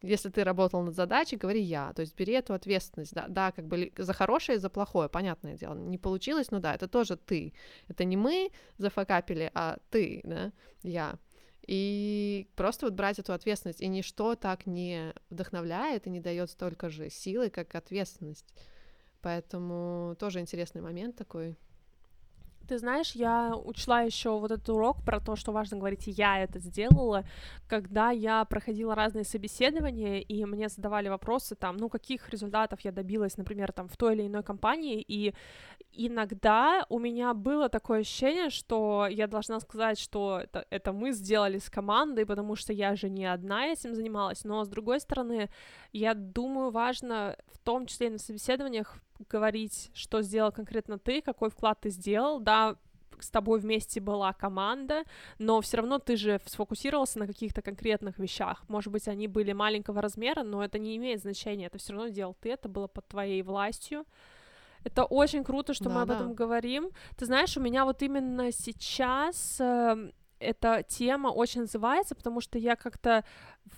[0.01, 1.93] если ты работал над задачей, говори я.
[1.93, 3.13] То есть бери эту ответственность.
[3.13, 5.73] Да, да, как бы за хорошее и за плохое, понятное дело.
[5.73, 7.53] Не получилось, ну да, это тоже ты.
[7.87, 10.51] Это не мы зафакапили, а ты, да,
[10.83, 11.17] я.
[11.67, 13.81] И просто вот брать эту ответственность.
[13.81, 18.45] И ничто так не вдохновляет и не дает столько же силы, как ответственность.
[19.21, 21.55] Поэтому тоже интересный момент такой.
[22.67, 26.59] Ты знаешь, я учла еще вот этот урок про то, что важно говорить «я это
[26.59, 27.23] сделала»,
[27.67, 33.37] когда я проходила разные собеседования, и мне задавали вопросы там, ну, каких результатов я добилась,
[33.37, 35.33] например, там, в той или иной компании, и
[35.91, 41.59] иногда у меня было такое ощущение, что я должна сказать, что это, это мы сделали
[41.59, 45.49] с командой, потому что я же не одна этим занималась, но, с другой стороны,
[45.93, 48.97] я думаю, важно в том числе и на собеседованиях
[49.29, 52.75] говорить, что сделал конкретно ты, какой вклад ты сделал, да,
[53.19, 55.03] с тобой вместе была команда,
[55.39, 58.65] но все равно ты же сфокусировался на каких-то конкретных вещах.
[58.67, 61.67] Может быть, они были маленького размера, но это не имеет значения.
[61.67, 64.05] Это все равно делал ты, это было под твоей властью.
[64.83, 66.15] Это очень круто, что да, мы об да.
[66.15, 66.91] этом говорим.
[67.17, 70.11] Ты знаешь, у меня вот именно сейчас э,
[70.45, 73.23] эта тема очень называется, потому что я как-то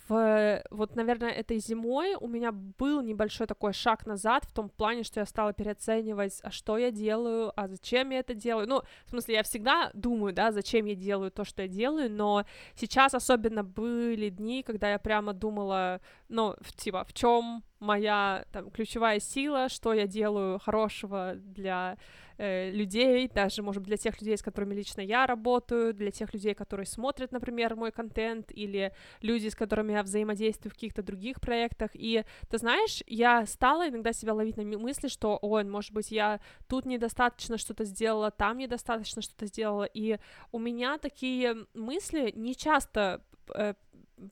[0.07, 5.03] в, вот, наверное, этой зимой у меня был небольшой такой шаг назад в том плане,
[5.03, 8.67] что я стала переоценивать, а что я делаю, а зачем я это делаю.
[8.67, 12.45] Ну, в смысле, я всегда думаю, да, зачем я делаю то, что я делаю, но
[12.75, 19.19] сейчас особенно были дни, когда я прямо думала, ну, типа, в чем моя там ключевая
[19.19, 21.97] сила, что я делаю хорошего для
[22.37, 26.33] э, людей, даже, может быть, для тех людей, с которыми лично я работаю, для тех
[26.33, 31.39] людей, которые смотрят, например, мой контент, или люди, с которыми я взаимодействую в каких-то других
[31.41, 31.91] проектах.
[31.93, 36.39] И ты знаешь, я стала иногда себя ловить на мысли, что, ой, может быть, я
[36.67, 39.85] тут недостаточно что-то сделала, там недостаточно что-то сделала.
[39.85, 40.17] И
[40.51, 43.21] у меня такие мысли не часто
[43.53, 43.73] э,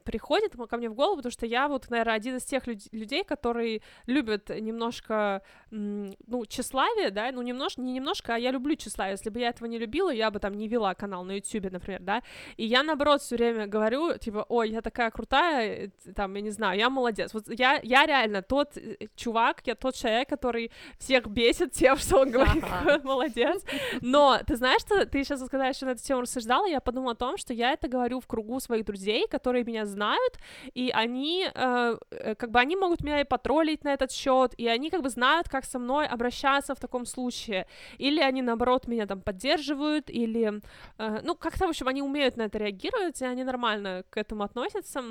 [0.03, 3.23] приходит ко мне в голову, потому что я вот, наверное, один из тех люд- людей,
[3.23, 9.13] которые любят немножко, ну, тщеславие, да, ну, немножко, не немножко, а я люблю тщеславие.
[9.13, 12.01] Если бы я этого не любила, я бы там не вела канал на YouTube, например,
[12.01, 12.23] да,
[12.57, 16.51] и я, наоборот, все время говорю, типа, ой, я такая крутая, э, там, я не
[16.51, 17.33] знаю, я молодец.
[17.33, 22.21] Вот я, я реально тот э, чувак, я тот человек, который всех бесит тем, что
[22.21, 22.63] он говорит,
[23.03, 23.63] молодец.
[24.01, 27.15] Но ты знаешь, что ты сейчас сказала, что на эту тему рассуждала, я подумала о
[27.15, 30.39] том, что я это говорю в кругу своих друзей, которые меня меня знают,
[30.77, 34.67] и они, э, э, как бы, они могут меня и потроллить на этот счет, и
[34.67, 37.65] они, как бы, знают, как со мной обращаться в таком случае,
[37.99, 40.61] или они, наоборот, меня там поддерживают, или,
[40.97, 44.43] э, ну, как-то, в общем, они умеют на это реагировать, и они нормально к этому
[44.43, 45.03] относятся,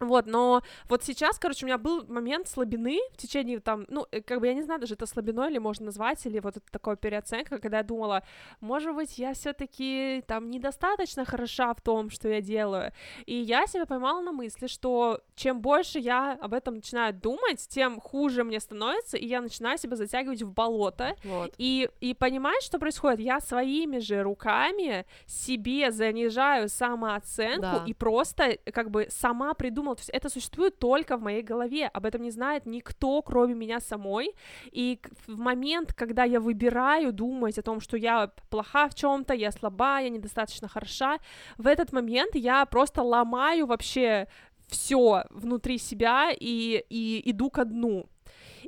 [0.00, 4.20] вот, но вот сейчас, короче, у меня был момент слабины в течение там, ну, э,
[4.20, 6.96] как бы я не знаю, даже это слабиной или можно назвать, или вот это такое
[6.96, 8.22] переоценка, когда я думала,
[8.60, 12.92] может быть, я все-таки там недостаточно хороша в том, что я делаю.
[13.26, 18.00] И я себя поймала на мысли, что чем больше я об этом начинаю думать, тем
[18.00, 21.14] хуже мне становится, и я начинаю себя затягивать в болото.
[21.24, 21.54] Вот.
[21.58, 27.84] И, и понимать, что происходит, я своими же руками себе занижаю самооценку да.
[27.86, 29.96] и просто как бы сама придумала придумала.
[29.96, 31.90] То есть это существует только в моей голове.
[31.94, 34.34] Об этом не знает никто, кроме меня самой.
[34.72, 39.50] И в момент, когда я выбираю думать о том, что я плоха в чем-то, я
[39.50, 41.18] слаба, я недостаточно хороша,
[41.58, 44.26] в этот момент я просто ломаю вообще
[44.68, 48.06] все внутри себя и, и иду ко дну.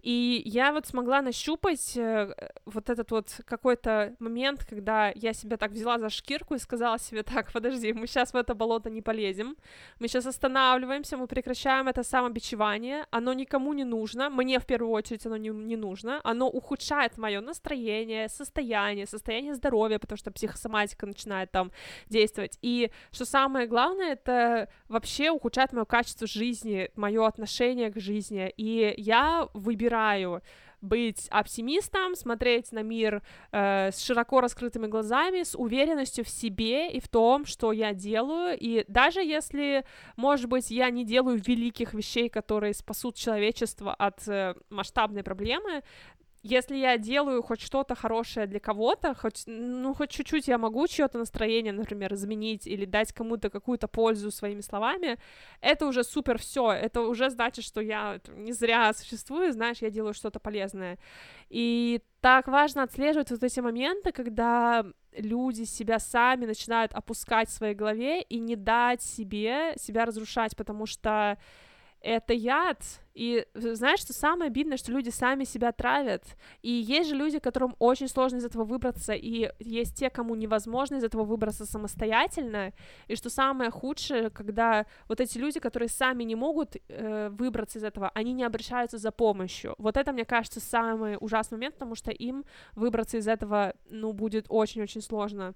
[0.04, 2.34] И я вот смогла нащупать э,
[2.66, 7.22] вот этот вот какой-то момент, когда я себя так взяла за шкирку и сказала себе,
[7.22, 9.56] так, подожди, мы сейчас в это болото не полезем,
[9.98, 15.24] мы сейчас останавливаемся, мы прекращаем это самобичевание, оно никому не нужно, мне в первую очередь
[15.24, 21.50] оно не, не нужно, оно ухудшает мое настроение, состояние, состояние здоровья, потому что психосоматика начинает
[21.50, 21.72] там
[22.10, 22.58] действовать.
[22.60, 28.52] И что самое главное, это вообще ухудшает мое качество жизни, мое отношение к жизни.
[28.58, 30.42] И я выбираю выбираю
[30.80, 37.00] быть оптимистом, смотреть на мир э, с широко раскрытыми глазами, с уверенностью в себе и
[37.00, 38.54] в том, что я делаю.
[38.60, 44.54] И даже если, может быть, я не делаю великих вещей, которые спасут человечество от э,
[44.68, 45.82] масштабной проблемы,
[46.44, 51.16] если я делаю хоть что-то хорошее для кого-то, хоть, ну, хоть чуть-чуть я могу чье-то
[51.18, 55.16] настроение, например, изменить или дать кому-то какую-то пользу своими словами,
[55.62, 60.12] это уже супер все, это уже значит, что я не зря существую, знаешь, я делаю
[60.12, 60.98] что-то полезное.
[61.48, 64.84] И так важно отслеживать вот эти моменты, когда
[65.16, 70.84] люди себя сами начинают опускать в своей голове и не дать себе себя разрушать, потому
[70.84, 71.38] что
[72.04, 72.82] это яд.
[73.14, 76.22] И знаешь, что самое обидное, что люди сами себя травят.
[76.62, 80.96] И есть же люди, которым очень сложно из этого выбраться, и есть те, кому невозможно
[80.96, 82.72] из этого выбраться самостоятельно.
[83.08, 87.84] И что самое худшее, когда вот эти люди, которые сами не могут э, выбраться из
[87.84, 89.74] этого, они не обращаются за помощью.
[89.78, 94.46] Вот это, мне кажется, самый ужасный момент, потому что им выбраться из этого, ну, будет
[94.48, 95.54] очень-очень сложно.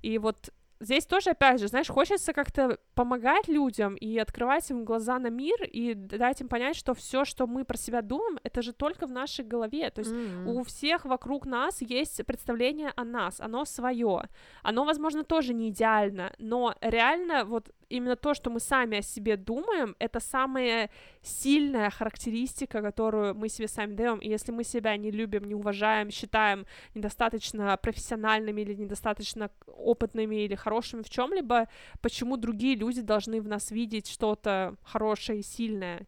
[0.00, 5.18] И вот здесь тоже, опять же, знаешь, хочется как-то помогать людям и открывать им глаза
[5.18, 8.72] на мир и дать им понять, что все, что мы про себя думаем, это же
[8.72, 9.90] только в нашей голове.
[9.90, 10.46] То есть mm-hmm.
[10.46, 14.28] у всех вокруг нас есть представление о нас, оно свое.
[14.62, 19.36] Оно, возможно, тоже не идеально, но реально вот именно то, что мы сами о себе
[19.36, 20.90] думаем, это самая
[21.22, 24.18] сильная характеристика, которую мы себе сами даем.
[24.18, 30.54] И если мы себя не любим, не уважаем, считаем недостаточно профессиональными или недостаточно опытными или
[30.54, 31.68] хорошими в чем-либо,
[32.00, 36.06] почему другие люди должны в нас видеть что-то хорошее и сильное?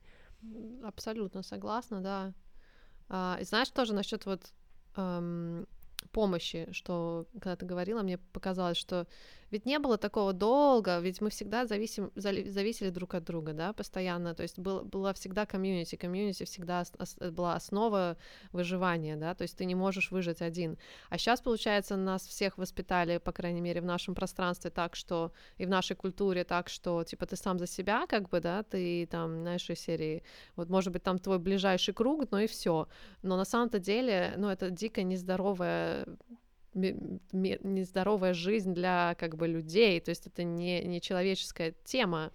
[0.84, 2.34] Абсолютно согласна, да.
[3.08, 4.52] А, и знаешь тоже насчет вот
[4.96, 5.66] эм,
[6.12, 9.06] помощи, что когда ты говорила, мне показалось, что
[9.50, 14.34] ведь не было такого долго, ведь мы всегда зависим, зависели друг от друга, да, постоянно,
[14.34, 18.16] то есть был, была всегда комьюнити, комьюнити всегда ос, была основа
[18.52, 20.78] выживания, да, то есть ты не можешь выжить один.
[21.10, 25.66] А сейчас, получается, нас всех воспитали, по крайней мере, в нашем пространстве так, что и
[25.66, 29.42] в нашей культуре так, что, типа, ты сам за себя, как бы, да, ты там,
[29.42, 30.22] знаешь, из серии,
[30.56, 32.88] вот, может быть, там твой ближайший круг, но и все.
[33.22, 36.06] Но на самом-то деле, ну, это дико нездоровая
[36.76, 42.32] нездоровая жизнь для как бы людей, то есть это не, не человеческая тема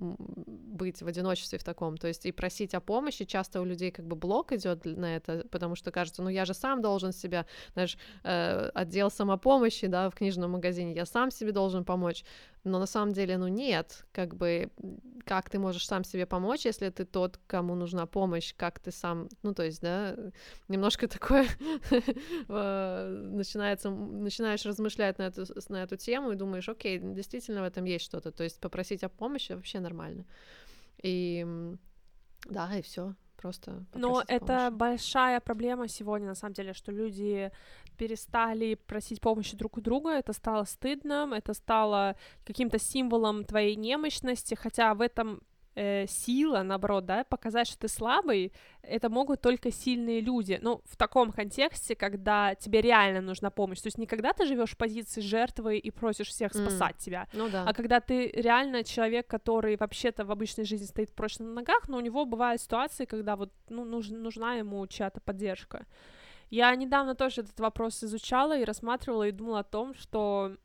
[0.00, 4.06] быть в одиночестве в таком, то есть и просить о помощи, часто у людей как
[4.06, 7.98] бы блок идет на это, потому что кажется, ну я же сам должен себя, знаешь,
[8.22, 12.24] э, отдел самопомощи, да, в книжном магазине, я сам себе должен помочь,
[12.68, 14.70] но на самом деле, ну нет, как бы,
[15.24, 19.28] как ты можешь сам себе помочь, если ты тот, кому нужна помощь, как ты сам,
[19.42, 20.16] ну то есть, да,
[20.68, 21.46] немножко такое
[22.48, 27.84] э, начинается, начинаешь размышлять на эту, на эту тему и думаешь, окей, действительно в этом
[27.84, 30.24] есть что-то, то есть попросить о помощи вообще нормально.
[31.02, 31.46] И
[32.44, 33.14] да, и все.
[33.40, 37.52] Просто Но это большая проблема сегодня, на самом деле, что люди
[37.96, 44.54] перестали просить помощи друг у друга, это стало стыдным, это стало каким-то символом твоей немощности,
[44.54, 45.40] хотя в этом
[45.78, 50.58] э, сила, наоборот, да, показать, что ты слабый, это могут только сильные люди.
[50.62, 53.80] Ну, в таком контексте, когда тебе реально нужна помощь.
[53.80, 57.04] То есть не когда ты живешь в позиции жертвы и просишь всех спасать mm.
[57.04, 57.64] тебя, ну, да.
[57.66, 61.98] а когда ты реально человек, который вообще-то в обычной жизни стоит прочно на ногах, но
[61.98, 65.86] у него бывают ситуации, когда вот ну, нуж, нужна ему чья-то поддержка.
[66.50, 70.56] Я недавно тоже этот вопрос изучала и рассматривала и думала о том, что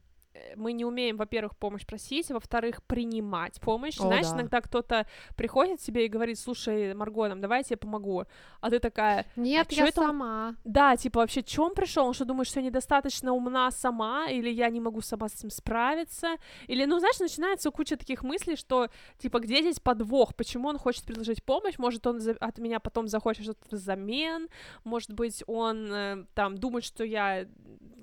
[0.56, 4.00] мы не умеем, во-первых, помощь просить, а во-вторых, принимать помощь.
[4.00, 4.36] О, Знаешь, да.
[4.36, 8.26] иногда кто-то приходит к тебе и говорит, слушай, Марго, нам давай я тебе помогу.
[8.60, 9.26] А ты такая...
[9.36, 10.56] Нет, а я это сама.
[10.64, 12.08] Да, типа, вообще, чем пришел?
[12.08, 14.28] Он что, думаешь, что я недостаточно умна сама?
[14.30, 16.36] Или я не могу сама с этим справиться?
[16.68, 20.36] Или, ну, знаешь, начинается куча таких мыслей, что, типа, где здесь подвох?
[20.36, 21.78] Почему он хочет предложить помощь?
[21.78, 24.50] Может, он от меня потом захочет что-то взамен?
[24.84, 27.46] Может быть, он э, там думает, что я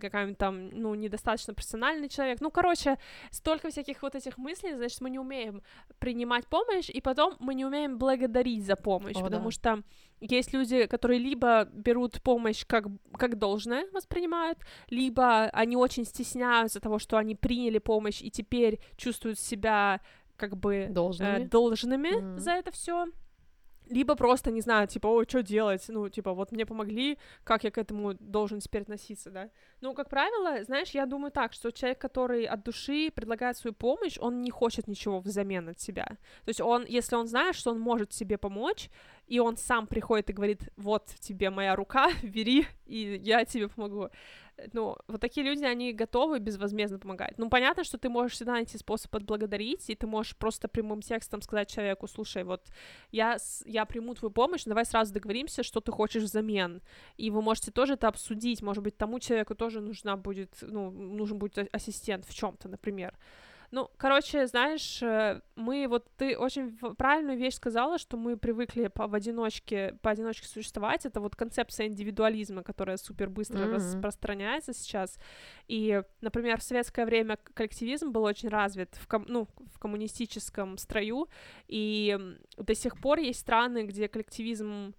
[0.00, 2.19] какая-нибудь там, ну, недостаточно профессиональный человек.
[2.40, 2.98] Ну, короче,
[3.30, 5.62] столько всяких вот этих мыслей, значит, мы не умеем
[5.98, 9.50] принимать помощь, и потом мы не умеем благодарить за помощь, О, потому да.
[9.50, 9.82] что
[10.20, 16.98] есть люди, которые либо берут помощь как, как должное воспринимают, либо они очень стесняются того,
[16.98, 20.00] что они приняли помощь и теперь чувствуют себя
[20.36, 22.38] как бы должными, э, должными mm-hmm.
[22.38, 23.06] за это все
[23.90, 27.70] либо просто не знаю, типа, о, что делать, ну, типа, вот мне помогли, как я
[27.70, 29.50] к этому должен теперь относиться, да.
[29.80, 34.16] Ну, как правило, знаешь, я думаю так, что человек, который от души предлагает свою помощь,
[34.20, 36.06] он не хочет ничего взамен от себя.
[36.44, 38.90] То есть он, если он знает, что он может себе помочь,
[39.30, 44.10] и он сам приходит и говорит, вот тебе моя рука, бери, и я тебе помогу,
[44.72, 47.38] ну, вот такие люди, они готовы безвозмездно помогать.
[47.38, 51.42] Ну, понятно, что ты можешь всегда найти способ отблагодарить, и ты можешь просто прямым текстом
[51.42, 52.66] сказать человеку, слушай, вот
[53.12, 56.82] я, я приму твою помощь, давай сразу договоримся, что ты хочешь взамен.
[57.16, 61.38] И вы можете тоже это обсудить, может быть, тому человеку тоже нужна будет, ну, нужен
[61.38, 63.14] будет ассистент в чем то например.
[63.72, 69.06] Ну, короче, знаешь, э, мы вот ты очень правильную вещь сказала, что мы привыкли по
[69.06, 71.06] в одиночке, поодиночке существовать.
[71.06, 73.74] Это вот концепция индивидуализма, которая супер быстро mm-hmm.
[73.74, 75.18] распространяется сейчас.
[75.68, 81.28] И, например, в советское время коллективизм был очень развит в, ком- ну, в коммунистическом строю,
[81.68, 82.18] и
[82.56, 84.94] до сих пор есть страны, где коллективизм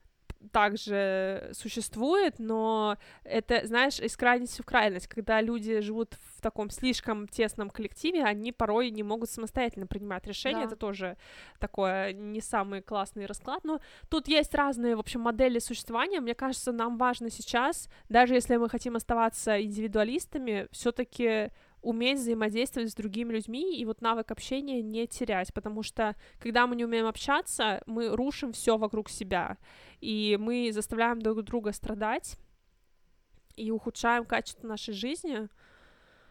[0.52, 7.28] также существует, но это, знаешь, из крайности в крайность, когда люди живут в таком слишком
[7.28, 10.66] тесном коллективе, они порой не могут самостоятельно принимать решения, да.
[10.66, 11.18] это тоже
[11.60, 13.80] такое не самый классный расклад, но
[14.10, 18.70] тут есть разные, в общем, модели существования, мне кажется, нам важно сейчас, даже если мы
[18.70, 21.52] хотим оставаться индивидуалистами, все таки
[21.82, 26.76] уметь взаимодействовать с другими людьми и вот навык общения не терять, потому что когда мы
[26.76, 29.58] не умеем общаться, мы рушим все вокруг себя,
[30.00, 32.38] и мы заставляем друг друга страдать
[33.56, 35.50] и ухудшаем качество нашей жизни.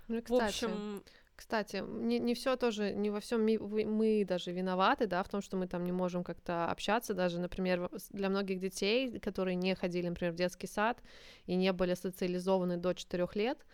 [0.09, 1.03] Ну, кстати, в общем,
[1.41, 5.41] кстати, не, не все тоже, не во всем мы, мы даже виноваты, да, в том,
[5.41, 10.07] что мы там не можем как-то общаться, даже, например, для многих детей, которые не ходили,
[10.09, 11.03] например, в детский сад
[11.47, 13.65] и не были социализованы до 4 лет,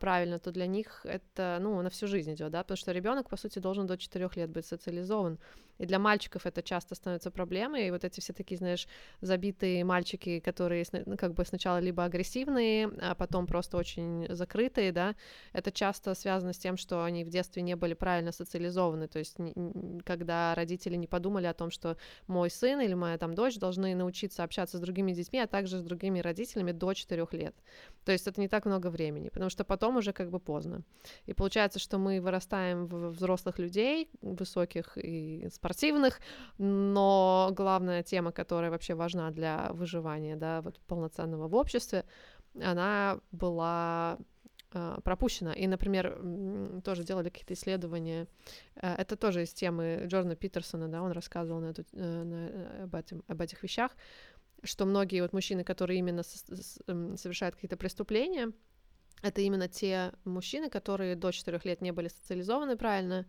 [0.00, 3.36] правильно, то для них это, ну, на всю жизнь идет, да, потому что ребенок, по
[3.36, 5.38] сути, должен до 4 лет быть социализован.
[5.78, 8.88] И для мальчиков это часто становится проблемой, и вот эти все такие, знаешь,
[9.20, 15.14] забитые мальчики, которые, ну, как бы сначала либо агрессивные, а потом просто очень закрытые, да,
[15.52, 19.36] это часто связано с тем, что они в детстве не были правильно социализованы, то есть
[20.04, 24.42] когда родители не подумали о том, что мой сын или моя там дочь должны научиться
[24.42, 27.54] общаться с другими детьми, а также с другими родителями до 4 лет.
[28.04, 30.82] То есть это не так много времени, потому что потом уже как бы поздно.
[31.26, 36.20] И получается, что мы вырастаем в взрослых людей, высоких и спортивных,
[36.58, 42.04] но главная тема, которая вообще важна для выживания, да, вот полноценного в обществе,
[42.60, 44.18] она была
[44.72, 45.52] э, пропущена.
[45.52, 46.18] И, например,
[46.82, 48.26] тоже делали какие-то исследования.
[48.76, 52.94] Э, это тоже из темы Джордана Питерсона, да, он рассказывал на эту, э, на, об,
[52.94, 53.92] этом, об этих вещах
[54.64, 58.52] что многие вот мужчины, которые именно совершают какие-то преступления,
[59.22, 63.26] это именно те мужчины, которые до 4 лет не были социализованы правильно,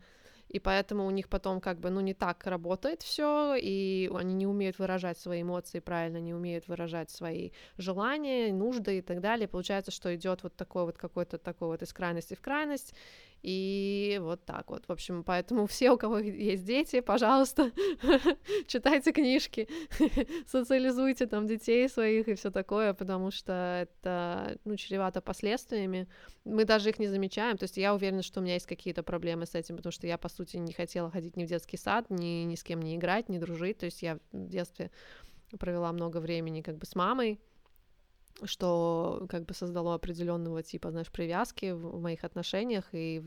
[0.49, 4.47] и поэтому у них потом как бы, ну, не так работает все, и они не
[4.47, 9.47] умеют выражать свои эмоции правильно, не умеют выражать свои желания, нужды и так далее.
[9.47, 12.95] Получается, что идет вот такой вот какой-то такой вот из крайности в крайность,
[13.41, 14.85] и вот так вот.
[14.87, 17.71] В общем, поэтому все, у кого есть дети, пожалуйста,
[18.67, 19.69] читайте книжки,
[20.47, 26.07] социализуйте там детей своих и все такое, потому что это, ну, чревато последствиями.
[26.43, 27.57] Мы даже их не замечаем.
[27.57, 30.17] То есть я уверена, что у меня есть какие-то проблемы с этим, потому что я,
[30.17, 33.29] по сути, не хотела ходить ни в детский сад, ни, ни с кем не играть,
[33.29, 33.77] не дружить.
[33.77, 34.91] То есть я в детстве
[35.57, 37.39] провела много времени как бы с мамой,
[38.45, 43.23] что как бы создало определенного типа, знаешь, привязки в моих отношениях, и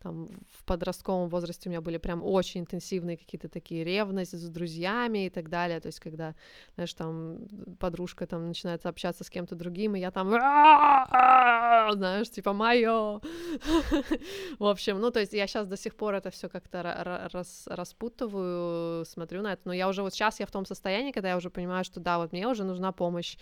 [0.00, 5.26] там в подростковом возрасте у меня были прям очень интенсивные какие-то такие ревности с друзьями
[5.26, 6.34] и так далее, то есть когда,
[6.74, 7.46] знаешь, там
[7.78, 13.20] подружка там начинает общаться с кем-то другим, и я там, знаешь, типа, мое,
[14.58, 16.82] в общем, ну, то есть я сейчас до сих пор это все как-то
[17.32, 21.30] рас распутываю, смотрю на это, но я уже вот сейчас я в том состоянии, когда
[21.30, 23.36] я уже понимаю, что да, вот мне уже нужна помощь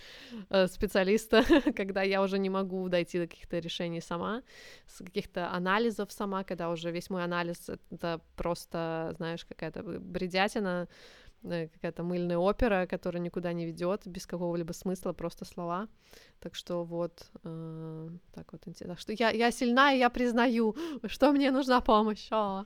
[0.50, 4.42] э, специалиста специалиста, когда я уже не могу дойти до каких-то решений сама,
[4.86, 10.88] с каких-то анализов сама, когда уже весь мой анализ— это просто, знаешь, какая-то бредятина,
[11.44, 15.88] э, какая-то мыльная опера, которая никуда не ведет, без какого-либо смысла, просто слова.
[16.38, 18.94] Так что вот, э, так вот интересно.
[18.94, 22.28] Так что я, я сильна, и я признаю, что мне нужна помощь.
[22.32, 22.64] О.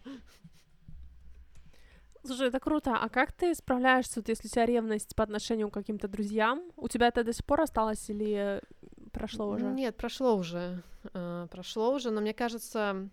[2.25, 2.97] Слушай, это круто.
[2.97, 6.63] А как ты справляешься, вот, если у тебя ревность по отношению к каким-то друзьям?
[6.77, 8.61] У тебя это до сих пор осталось или
[9.13, 9.67] прошло уже?
[9.67, 10.83] Нет, прошло уже.
[11.13, 13.09] Э, прошло уже, но мне кажется,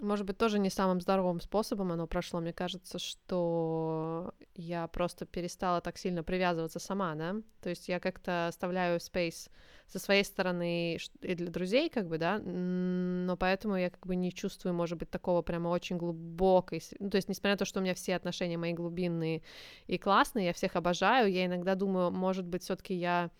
[0.00, 2.40] может быть, тоже не самым здоровым способом оно прошло.
[2.40, 7.36] Мне кажется, что я просто перестала так сильно привязываться сама, да?
[7.60, 9.50] То есть я как-то оставляю space
[9.86, 14.32] со своей стороны и для друзей, как бы, да, но поэтому я как бы не
[14.32, 17.82] чувствую, может быть, такого прямо очень глубокой, ну, то есть, несмотря на то, что у
[17.82, 19.42] меня все отношения мои глубинные
[19.86, 23.30] и классные, я всех обожаю, я иногда думаю, может быть, все таки я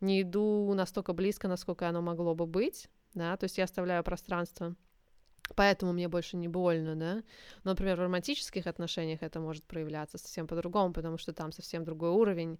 [0.00, 4.74] не иду настолько близко, насколько оно могло бы быть, да, то есть я оставляю пространство
[5.56, 7.22] Поэтому мне больше не больно, да.
[7.64, 12.10] Но, например, в романтических отношениях это может проявляться совсем по-другому, потому что там совсем другой
[12.10, 12.58] уровень,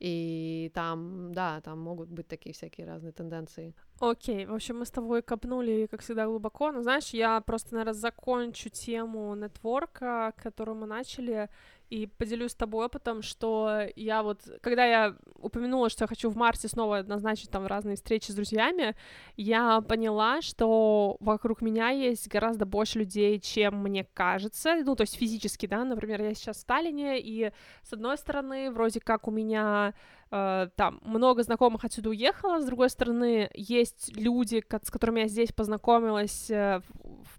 [0.00, 3.74] и там, да, там могут быть такие всякие разные тенденции.
[4.00, 6.72] Окей, в общем, мы с тобой копнули, как всегда, глубоко.
[6.72, 11.50] Но знаешь, я просто, наверное, закончу тему нетворка, которую мы начали.
[11.90, 16.36] И поделюсь с тобой опытом, что я вот, когда я упомянула, что я хочу в
[16.36, 18.94] марте снова назначить там разные встречи с друзьями,
[19.36, 25.16] я поняла, что вокруг меня есть гораздо больше людей, чем мне кажется, ну, то есть
[25.16, 29.92] физически, да, например, я сейчас в Сталине, и с одной стороны, вроде как у меня
[30.30, 35.52] э, там много знакомых отсюда уехало, с другой стороны, есть люди, с которыми я здесь
[35.52, 36.80] познакомилась э,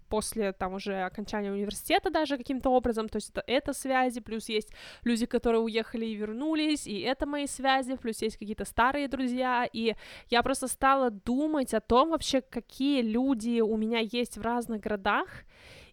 [0.08, 4.70] после там уже окончания университета даже каким-то образом, то есть это, это связи, плюс есть
[5.04, 9.94] люди, которые уехали и вернулись, и это мои связи, плюс есть какие-то старые друзья, и
[10.28, 15.28] я просто стала думать о том вообще, какие люди у меня есть в разных городах,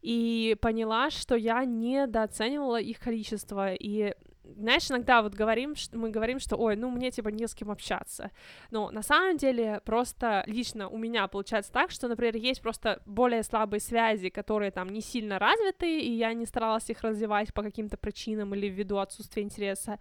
[0.02, 4.14] и поняла, что я недооценивала их количество, и
[4.58, 8.32] знаешь, иногда вот говорим, мы говорим, что, ой, ну, мне, типа, не с кем общаться,
[8.72, 13.44] но на самом деле просто лично у меня получается так, что, например, есть просто более
[13.44, 17.98] слабые связи, которые там не сильно развиты, и я не старалась их развивать по каким-то
[17.98, 20.00] причинам или ввиду отсутствия интереса.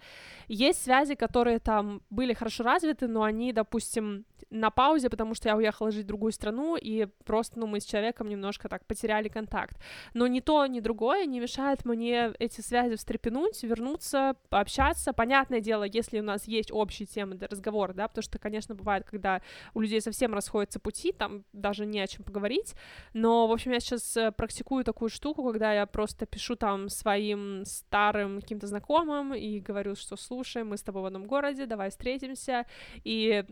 [0.49, 5.57] Есть связи, которые там были хорошо развиты, но они, допустим, на паузе, потому что я
[5.57, 9.77] уехала жить в другую страну, и просто, ну, мы с человеком немножко так потеряли контакт.
[10.15, 15.13] Но ни то, ни другое не мешает мне эти связи встрепенуть, вернуться, пообщаться.
[15.13, 19.05] Понятное дело, если у нас есть общие темы для разговора, да, потому что, конечно, бывает,
[19.05, 19.43] когда
[19.75, 22.75] у людей совсем расходятся пути, там даже не о чем поговорить,
[23.13, 27.65] но, в общем, я сейчас э, практикую такую штуку, когда я просто пишу там своим
[27.65, 32.67] старым каким-то знакомым и говорю, что слушай, мы с тобой в одном городе, давай встретимся,
[33.05, 33.45] и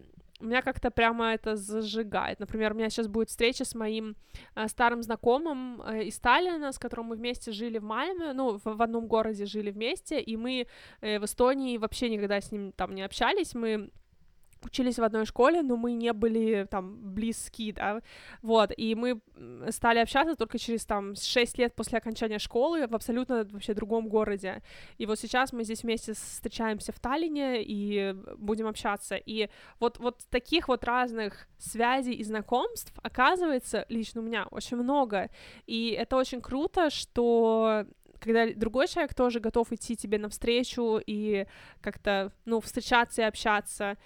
[0.44, 2.40] меня как-то прямо это зажигает.
[2.40, 4.16] Например, у меня сейчас будет встреча с моим
[4.54, 8.64] э, старым знакомым э, из Сталина, с которым мы вместе жили в Мальме, ну, в,
[8.64, 10.66] в одном городе жили вместе, и мы
[11.00, 13.90] э, в Эстонии вообще никогда с ним там не общались, мы
[14.62, 18.00] учились в одной школе, но мы не были там близки, да,
[18.42, 19.20] вот, и мы
[19.70, 24.62] стали общаться только через там 6 лет после окончания школы в абсолютно вообще другом городе,
[24.98, 29.48] и вот сейчас мы здесь вместе встречаемся в Таллине и будем общаться, и
[29.80, 35.30] вот, вот таких вот разных связей и знакомств оказывается лично у меня очень много,
[35.66, 37.86] и это очень круто, что
[38.18, 41.46] когда другой человек тоже готов идти тебе навстречу и
[41.80, 43.96] как-то, ну, встречаться и общаться,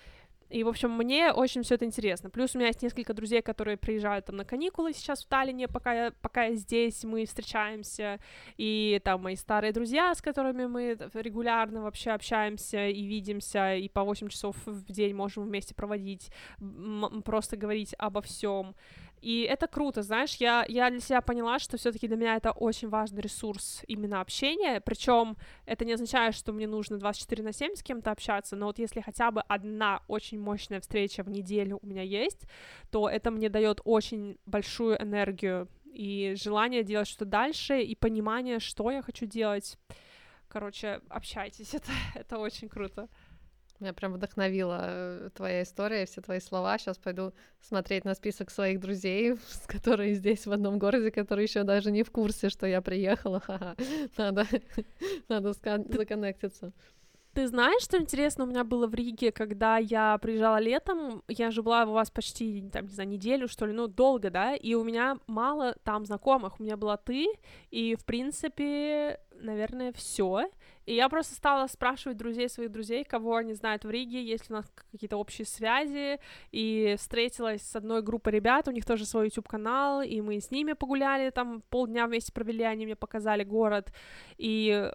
[0.51, 2.29] и, в общем, мне очень все это интересно.
[2.29, 5.93] Плюс у меня есть несколько друзей, которые приезжают там на каникулы сейчас в Таллине, пока
[5.93, 8.19] я, пока я здесь, мы встречаемся.
[8.57, 14.03] И там мои старые друзья, с которыми мы регулярно вообще общаемся и видимся, и по
[14.03, 16.31] 8 часов в день можем вместе проводить,
[17.25, 18.75] просто говорить обо всем.
[19.21, 22.89] И это круто, знаешь, я, я для себя поняла, что все-таки для меня это очень
[22.89, 27.83] важный ресурс именно общения, причем это не означает, что мне нужно 24 на 7 с
[27.83, 32.03] кем-то общаться, но вот если хотя бы одна очень мощная встреча в неделю у меня
[32.03, 32.47] есть,
[32.91, 38.91] то это мне дает очень большую энергию и желание делать что-то дальше, и понимание, что
[38.91, 39.77] я хочу делать.
[40.49, 43.09] Короче, общайтесь, это, это очень круто.
[43.81, 46.77] Меня прям вдохновила э, твоя история, все твои слова.
[46.79, 51.91] Сейчас пойду смотреть на список своих друзей, которые здесь в одном городе, которые еще даже
[51.91, 53.41] не в курсе, что я приехала.
[53.41, 53.77] Ха-ха.
[54.19, 54.47] Надо,
[55.29, 56.73] надо законнектиться.
[57.33, 61.63] Ты знаешь, что интересно у меня было в Риге, когда я приезжала летом, я же
[61.63, 64.83] была у вас почти, там, не знаю, неделю, что ли, ну, долго, да, и у
[64.83, 67.29] меня мало там знакомых, у меня была ты,
[67.71, 70.51] и, в принципе, наверное, все.
[70.91, 74.55] И я просто стала спрашивать друзей своих друзей, кого они знают в Риге, есть ли
[74.57, 76.19] у нас какие-то общие связи,
[76.51, 80.73] и встретилась с одной группой ребят, у них тоже свой YouTube-канал, и мы с ними
[80.73, 83.93] погуляли, там полдня вместе провели, они мне показали город,
[84.37, 84.91] и,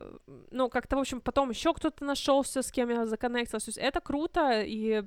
[0.52, 4.02] ну, как-то, в общем, потом еще кто-то нашелся, с кем я законнектилась, то есть это
[4.02, 5.04] круто, и,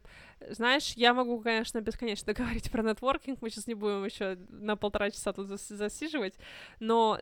[0.49, 5.11] знаешь, я могу, конечно, бесконечно говорить про нетворкинг, мы сейчас не будем еще на полтора
[5.11, 6.39] часа тут засиживать,
[6.81, 7.21] но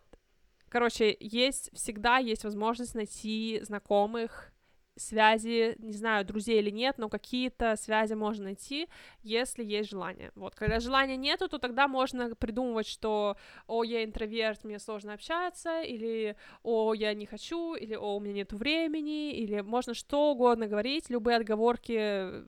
[0.68, 4.52] Короче, есть всегда есть возможность найти знакомых,
[4.96, 8.88] связи, не знаю, друзей или нет, но какие-то связи можно найти,
[9.22, 10.32] если есть желание.
[10.34, 13.36] Вот, когда желания нету, то тогда можно придумывать, что,
[13.66, 18.34] о, я интроверт, мне сложно общаться, или, о, я не хочу, или, о, у меня
[18.34, 22.44] нет времени, или можно что угодно говорить, любые отговорки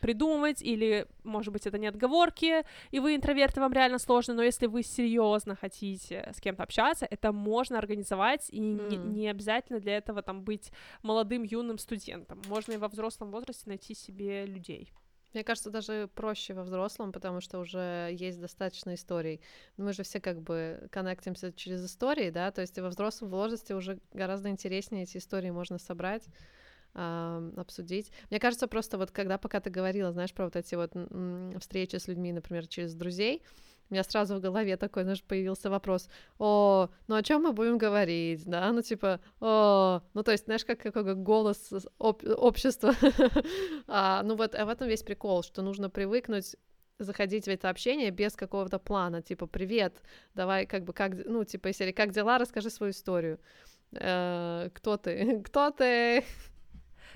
[0.00, 4.42] придумывать, или, может быть, это не отговорки, и вы интроверт, и вам реально сложно, но
[4.42, 8.88] если вы серьезно хотите с кем-то общаться, это можно организовать, и mm.
[8.88, 10.70] не, не обязательно для этого там быть
[11.02, 12.42] молодым, юным студентом.
[12.48, 14.92] Можно и во взрослом возрасте найти себе людей.
[15.34, 19.40] Мне кажется, даже проще во взрослом, потому что уже есть достаточно историй.
[19.76, 23.98] Мы же все как бы коннектимся через истории, да, то есть во взрослом возрасте уже
[24.12, 26.26] гораздо интереснее эти истории можно собрать
[26.94, 28.10] обсудить.
[28.30, 30.92] Мне кажется, просто вот когда пока ты говорила, знаешь, про вот эти вот
[31.60, 33.42] встречи с людьми, например, через друзей,
[33.90, 36.08] у меня сразу в голове такой, знаешь, появился вопрос,
[36.38, 40.64] о, ну о чем мы будем говорить, да, ну типа, о, ну то есть, знаешь,
[40.64, 42.94] как, какой голос об, общества,
[43.86, 46.56] а, ну вот а в этом весь прикол, что нужно привыкнуть
[46.98, 50.02] заходить в это общение без какого-то плана, типа, привет,
[50.34, 53.38] давай, как бы, как, ну, типа, серии, как дела, расскажи свою историю.
[53.92, 55.40] Э, кто ты?
[55.44, 56.24] Кто ты?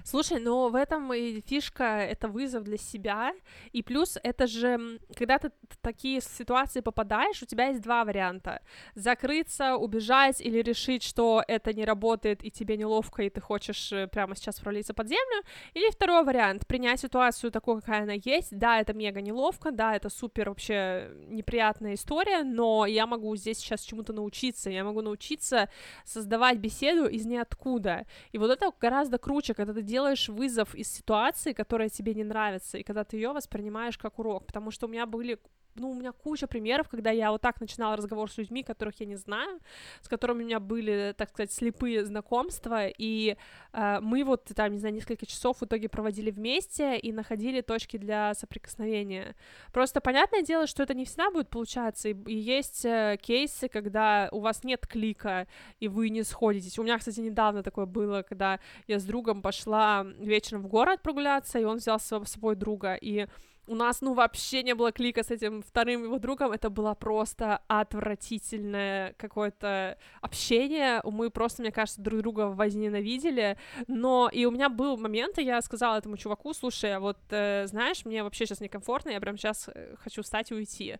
[0.04, 3.32] Слушай, но в этом и фишка, это вызов для себя,
[3.72, 8.60] и плюс это же, когда ты в такие ситуации попадаешь, у тебя есть два варианта.
[8.94, 14.06] Закрыться, убежать или решить, что это не работает, и тебе неловко, и ты хочешь э,
[14.08, 15.42] прямо сейчас провалиться под землю.
[15.74, 18.56] Или второй вариант, принять ситуацию такой, какая она есть.
[18.56, 23.82] Да, это мега неловко, да, это супер вообще неприятная история, но я могу здесь сейчас
[23.82, 25.68] чему-то научиться, я могу научиться
[26.04, 28.06] создавать беседу из ниоткуда.
[28.32, 32.78] И вот это гораздо круче, когда ты делаешь вызов из ситуации, которая тебе не нравится,
[32.78, 35.38] и когда ты ее воспринимаешь как урок, потому что у меня были
[35.74, 39.06] ну, у меня куча примеров, когда я вот так начинала разговор с людьми, которых я
[39.06, 39.60] не знаю,
[40.00, 43.36] с которыми у меня были, так сказать, слепые знакомства, и
[43.72, 47.96] э, мы вот там, не знаю, несколько часов в итоге проводили вместе и находили точки
[47.96, 49.34] для соприкосновения.
[49.72, 54.28] Просто понятное дело, что это не всегда будет получаться, и, и есть э, кейсы, когда
[54.32, 55.46] у вас нет клика,
[55.80, 56.78] и вы не сходитесь.
[56.78, 61.58] У меня, кстати, недавно такое было, когда я с другом пошла вечером в город прогуляться,
[61.58, 63.26] и он взял с собой друга, и
[63.66, 67.60] у нас, ну, вообще не было клика с этим вторым его другом, это было просто
[67.68, 73.56] отвратительное какое-то общение, мы просто, мне кажется, друг друга возненавидели,
[73.86, 77.66] но и у меня был момент, и я сказала этому чуваку, слушай, а вот, э,
[77.66, 80.96] знаешь, мне вообще сейчас некомфортно, я прям сейчас э, хочу встать и уйти.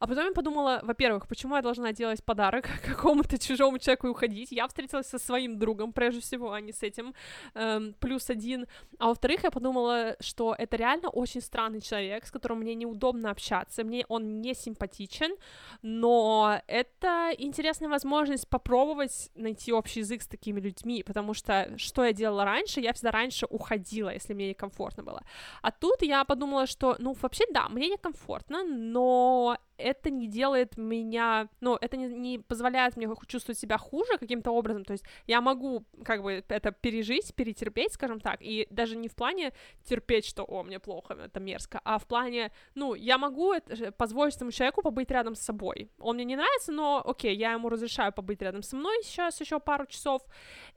[0.00, 4.52] А потом я подумала, во-первых, почему я должна делать подарок какому-то чужому человеку и уходить?
[4.52, 7.14] Я встретилась со своим другом, прежде всего, а не с этим,
[7.54, 8.66] эм, плюс один.
[8.98, 13.30] А во-вторых, я подумала, что это реально очень странный человек, человек, с которым мне неудобно
[13.30, 15.36] общаться, мне он не симпатичен,
[15.82, 22.12] но это интересная возможность попробовать найти общий язык с такими людьми, потому что что я
[22.12, 25.22] делала раньше, я всегда раньше уходила, если мне некомфортно было.
[25.62, 31.48] А тут я подумала, что, ну, вообще, да, мне некомфортно, но это не делает меня,
[31.60, 35.84] ну, это не, не позволяет мне чувствовать себя хуже каким-то образом, то есть я могу
[36.04, 39.52] как бы это пережить, перетерпеть, скажем так, и даже не в плане
[39.84, 44.36] терпеть, что, о, мне плохо, это мерзко, а в плане, ну, я могу это, позволить
[44.36, 48.12] этому человеку побыть рядом с собой, он мне не нравится, но, окей, я ему разрешаю
[48.12, 50.22] побыть рядом со мной сейчас еще пару часов,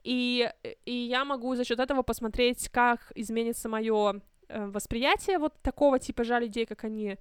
[0.02, 0.50] и,
[0.84, 6.24] и я могу за счет этого посмотреть, как изменится мое э, восприятие вот такого типа
[6.24, 7.18] жаль людей, как они,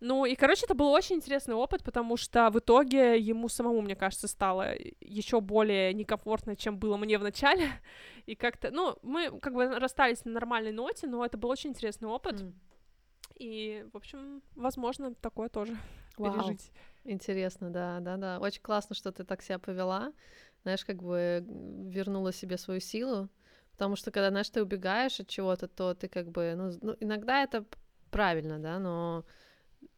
[0.00, 3.94] ну, и, короче, это был очень интересный опыт, потому что в итоге ему самому, мне
[3.94, 7.68] кажется, стало еще более некомфортно, чем было мне в начале.
[8.26, 12.08] И как-то, ну, мы как бы расстались на нормальной ноте, но это был очень интересный
[12.08, 12.40] опыт.
[12.40, 12.52] Mm.
[13.36, 15.76] И, в общем, возможно, такое тоже
[16.16, 16.32] Вау.
[16.32, 16.72] пережить.
[17.04, 18.38] Интересно, да, да, да.
[18.40, 20.14] Очень классно, что ты так себя повела.
[20.62, 23.28] Знаешь, как бы вернула себе свою силу.
[23.72, 27.42] Потому что, когда, знаешь, ты убегаешь от чего-то, то ты как бы, ну, ну иногда
[27.42, 27.66] это
[28.10, 29.24] правильно, да, но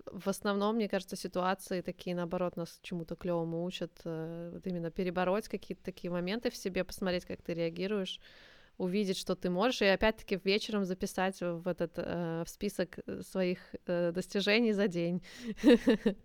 [0.07, 5.49] в основном, мне кажется, ситуации такие, наоборот, нас чему-то клевому учат, э, вот именно перебороть
[5.49, 8.21] какие-то такие моменты в себе, посмотреть, как ты реагируешь,
[8.79, 14.13] увидеть, что ты можешь, и опять-таки вечером записать в этот э, в список своих э,
[14.13, 15.23] достижений за день.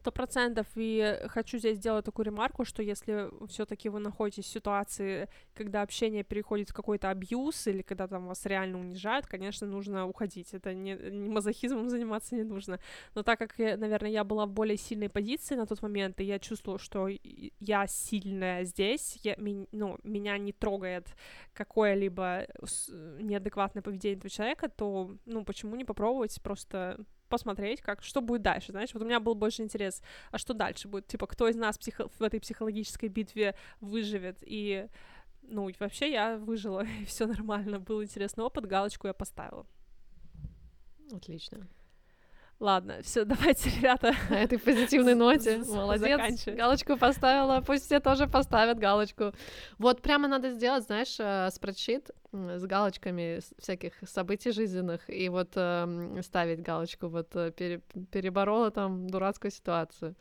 [0.00, 0.66] Сто процентов.
[0.76, 6.24] И хочу здесь сделать такую ремарку, что если все-таки вы находитесь в ситуации, когда общение
[6.24, 10.54] переходит в какой-то абьюз или когда там вас реально унижают, конечно, нужно уходить.
[10.54, 12.78] Это не, не мазохизмом заниматься не нужно.
[13.14, 16.38] Но так как, наверное, я была в более сильной позиции на тот момент, и я
[16.38, 17.08] чувствовала, что
[17.60, 21.08] я сильная здесь, я, ну, меня не трогает
[21.52, 22.46] какое-либо
[23.20, 28.72] неадекватное поведение этого человека, то, ну, почему не попробовать просто посмотреть, как, что будет дальше,
[28.72, 31.78] знаешь, вот у меня был больше интерес, а что дальше будет, типа, кто из нас
[31.78, 34.88] психо- в этой психологической битве выживет, и,
[35.42, 39.66] ну, вообще я выжила, и все нормально, был интересный опыт, галочку я поставила.
[41.12, 41.66] Отлично.
[42.60, 44.14] Ладно, все, давайте, ребята.
[44.28, 45.58] На этой позитивной ноте.
[45.66, 46.44] Молодец.
[46.46, 47.62] Галочку поставила.
[47.62, 49.32] Пусть все тоже поставят галочку.
[49.78, 56.20] Вот прямо надо сделать, знаешь, э, спредшит с галочками всяких событий жизненных и вот э,
[56.22, 57.08] ставить галочку.
[57.08, 57.80] Вот э, пере,
[58.12, 60.14] переборола там дурацкую ситуацию.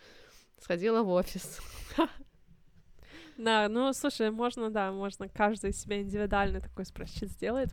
[0.59, 1.59] Сходила в офис.
[3.39, 7.69] Да, ну, слушай, можно, да, можно каждый себе индивидуально такой спрашивает сделает.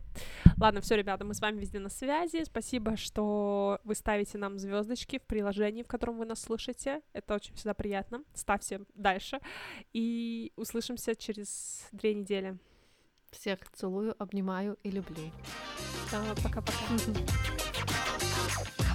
[0.55, 2.45] Ладно, все, ребята, мы с вами везде на связи.
[2.45, 7.01] Спасибо, что вы ставите нам звездочки в приложении, в котором вы нас слушаете.
[7.11, 8.23] Это очень всегда приятно.
[8.33, 9.41] Ставьте дальше.
[9.91, 12.57] И услышимся через две недели.
[13.31, 15.31] Всех целую, обнимаю и люблю.
[16.09, 16.77] Да, пока-пока.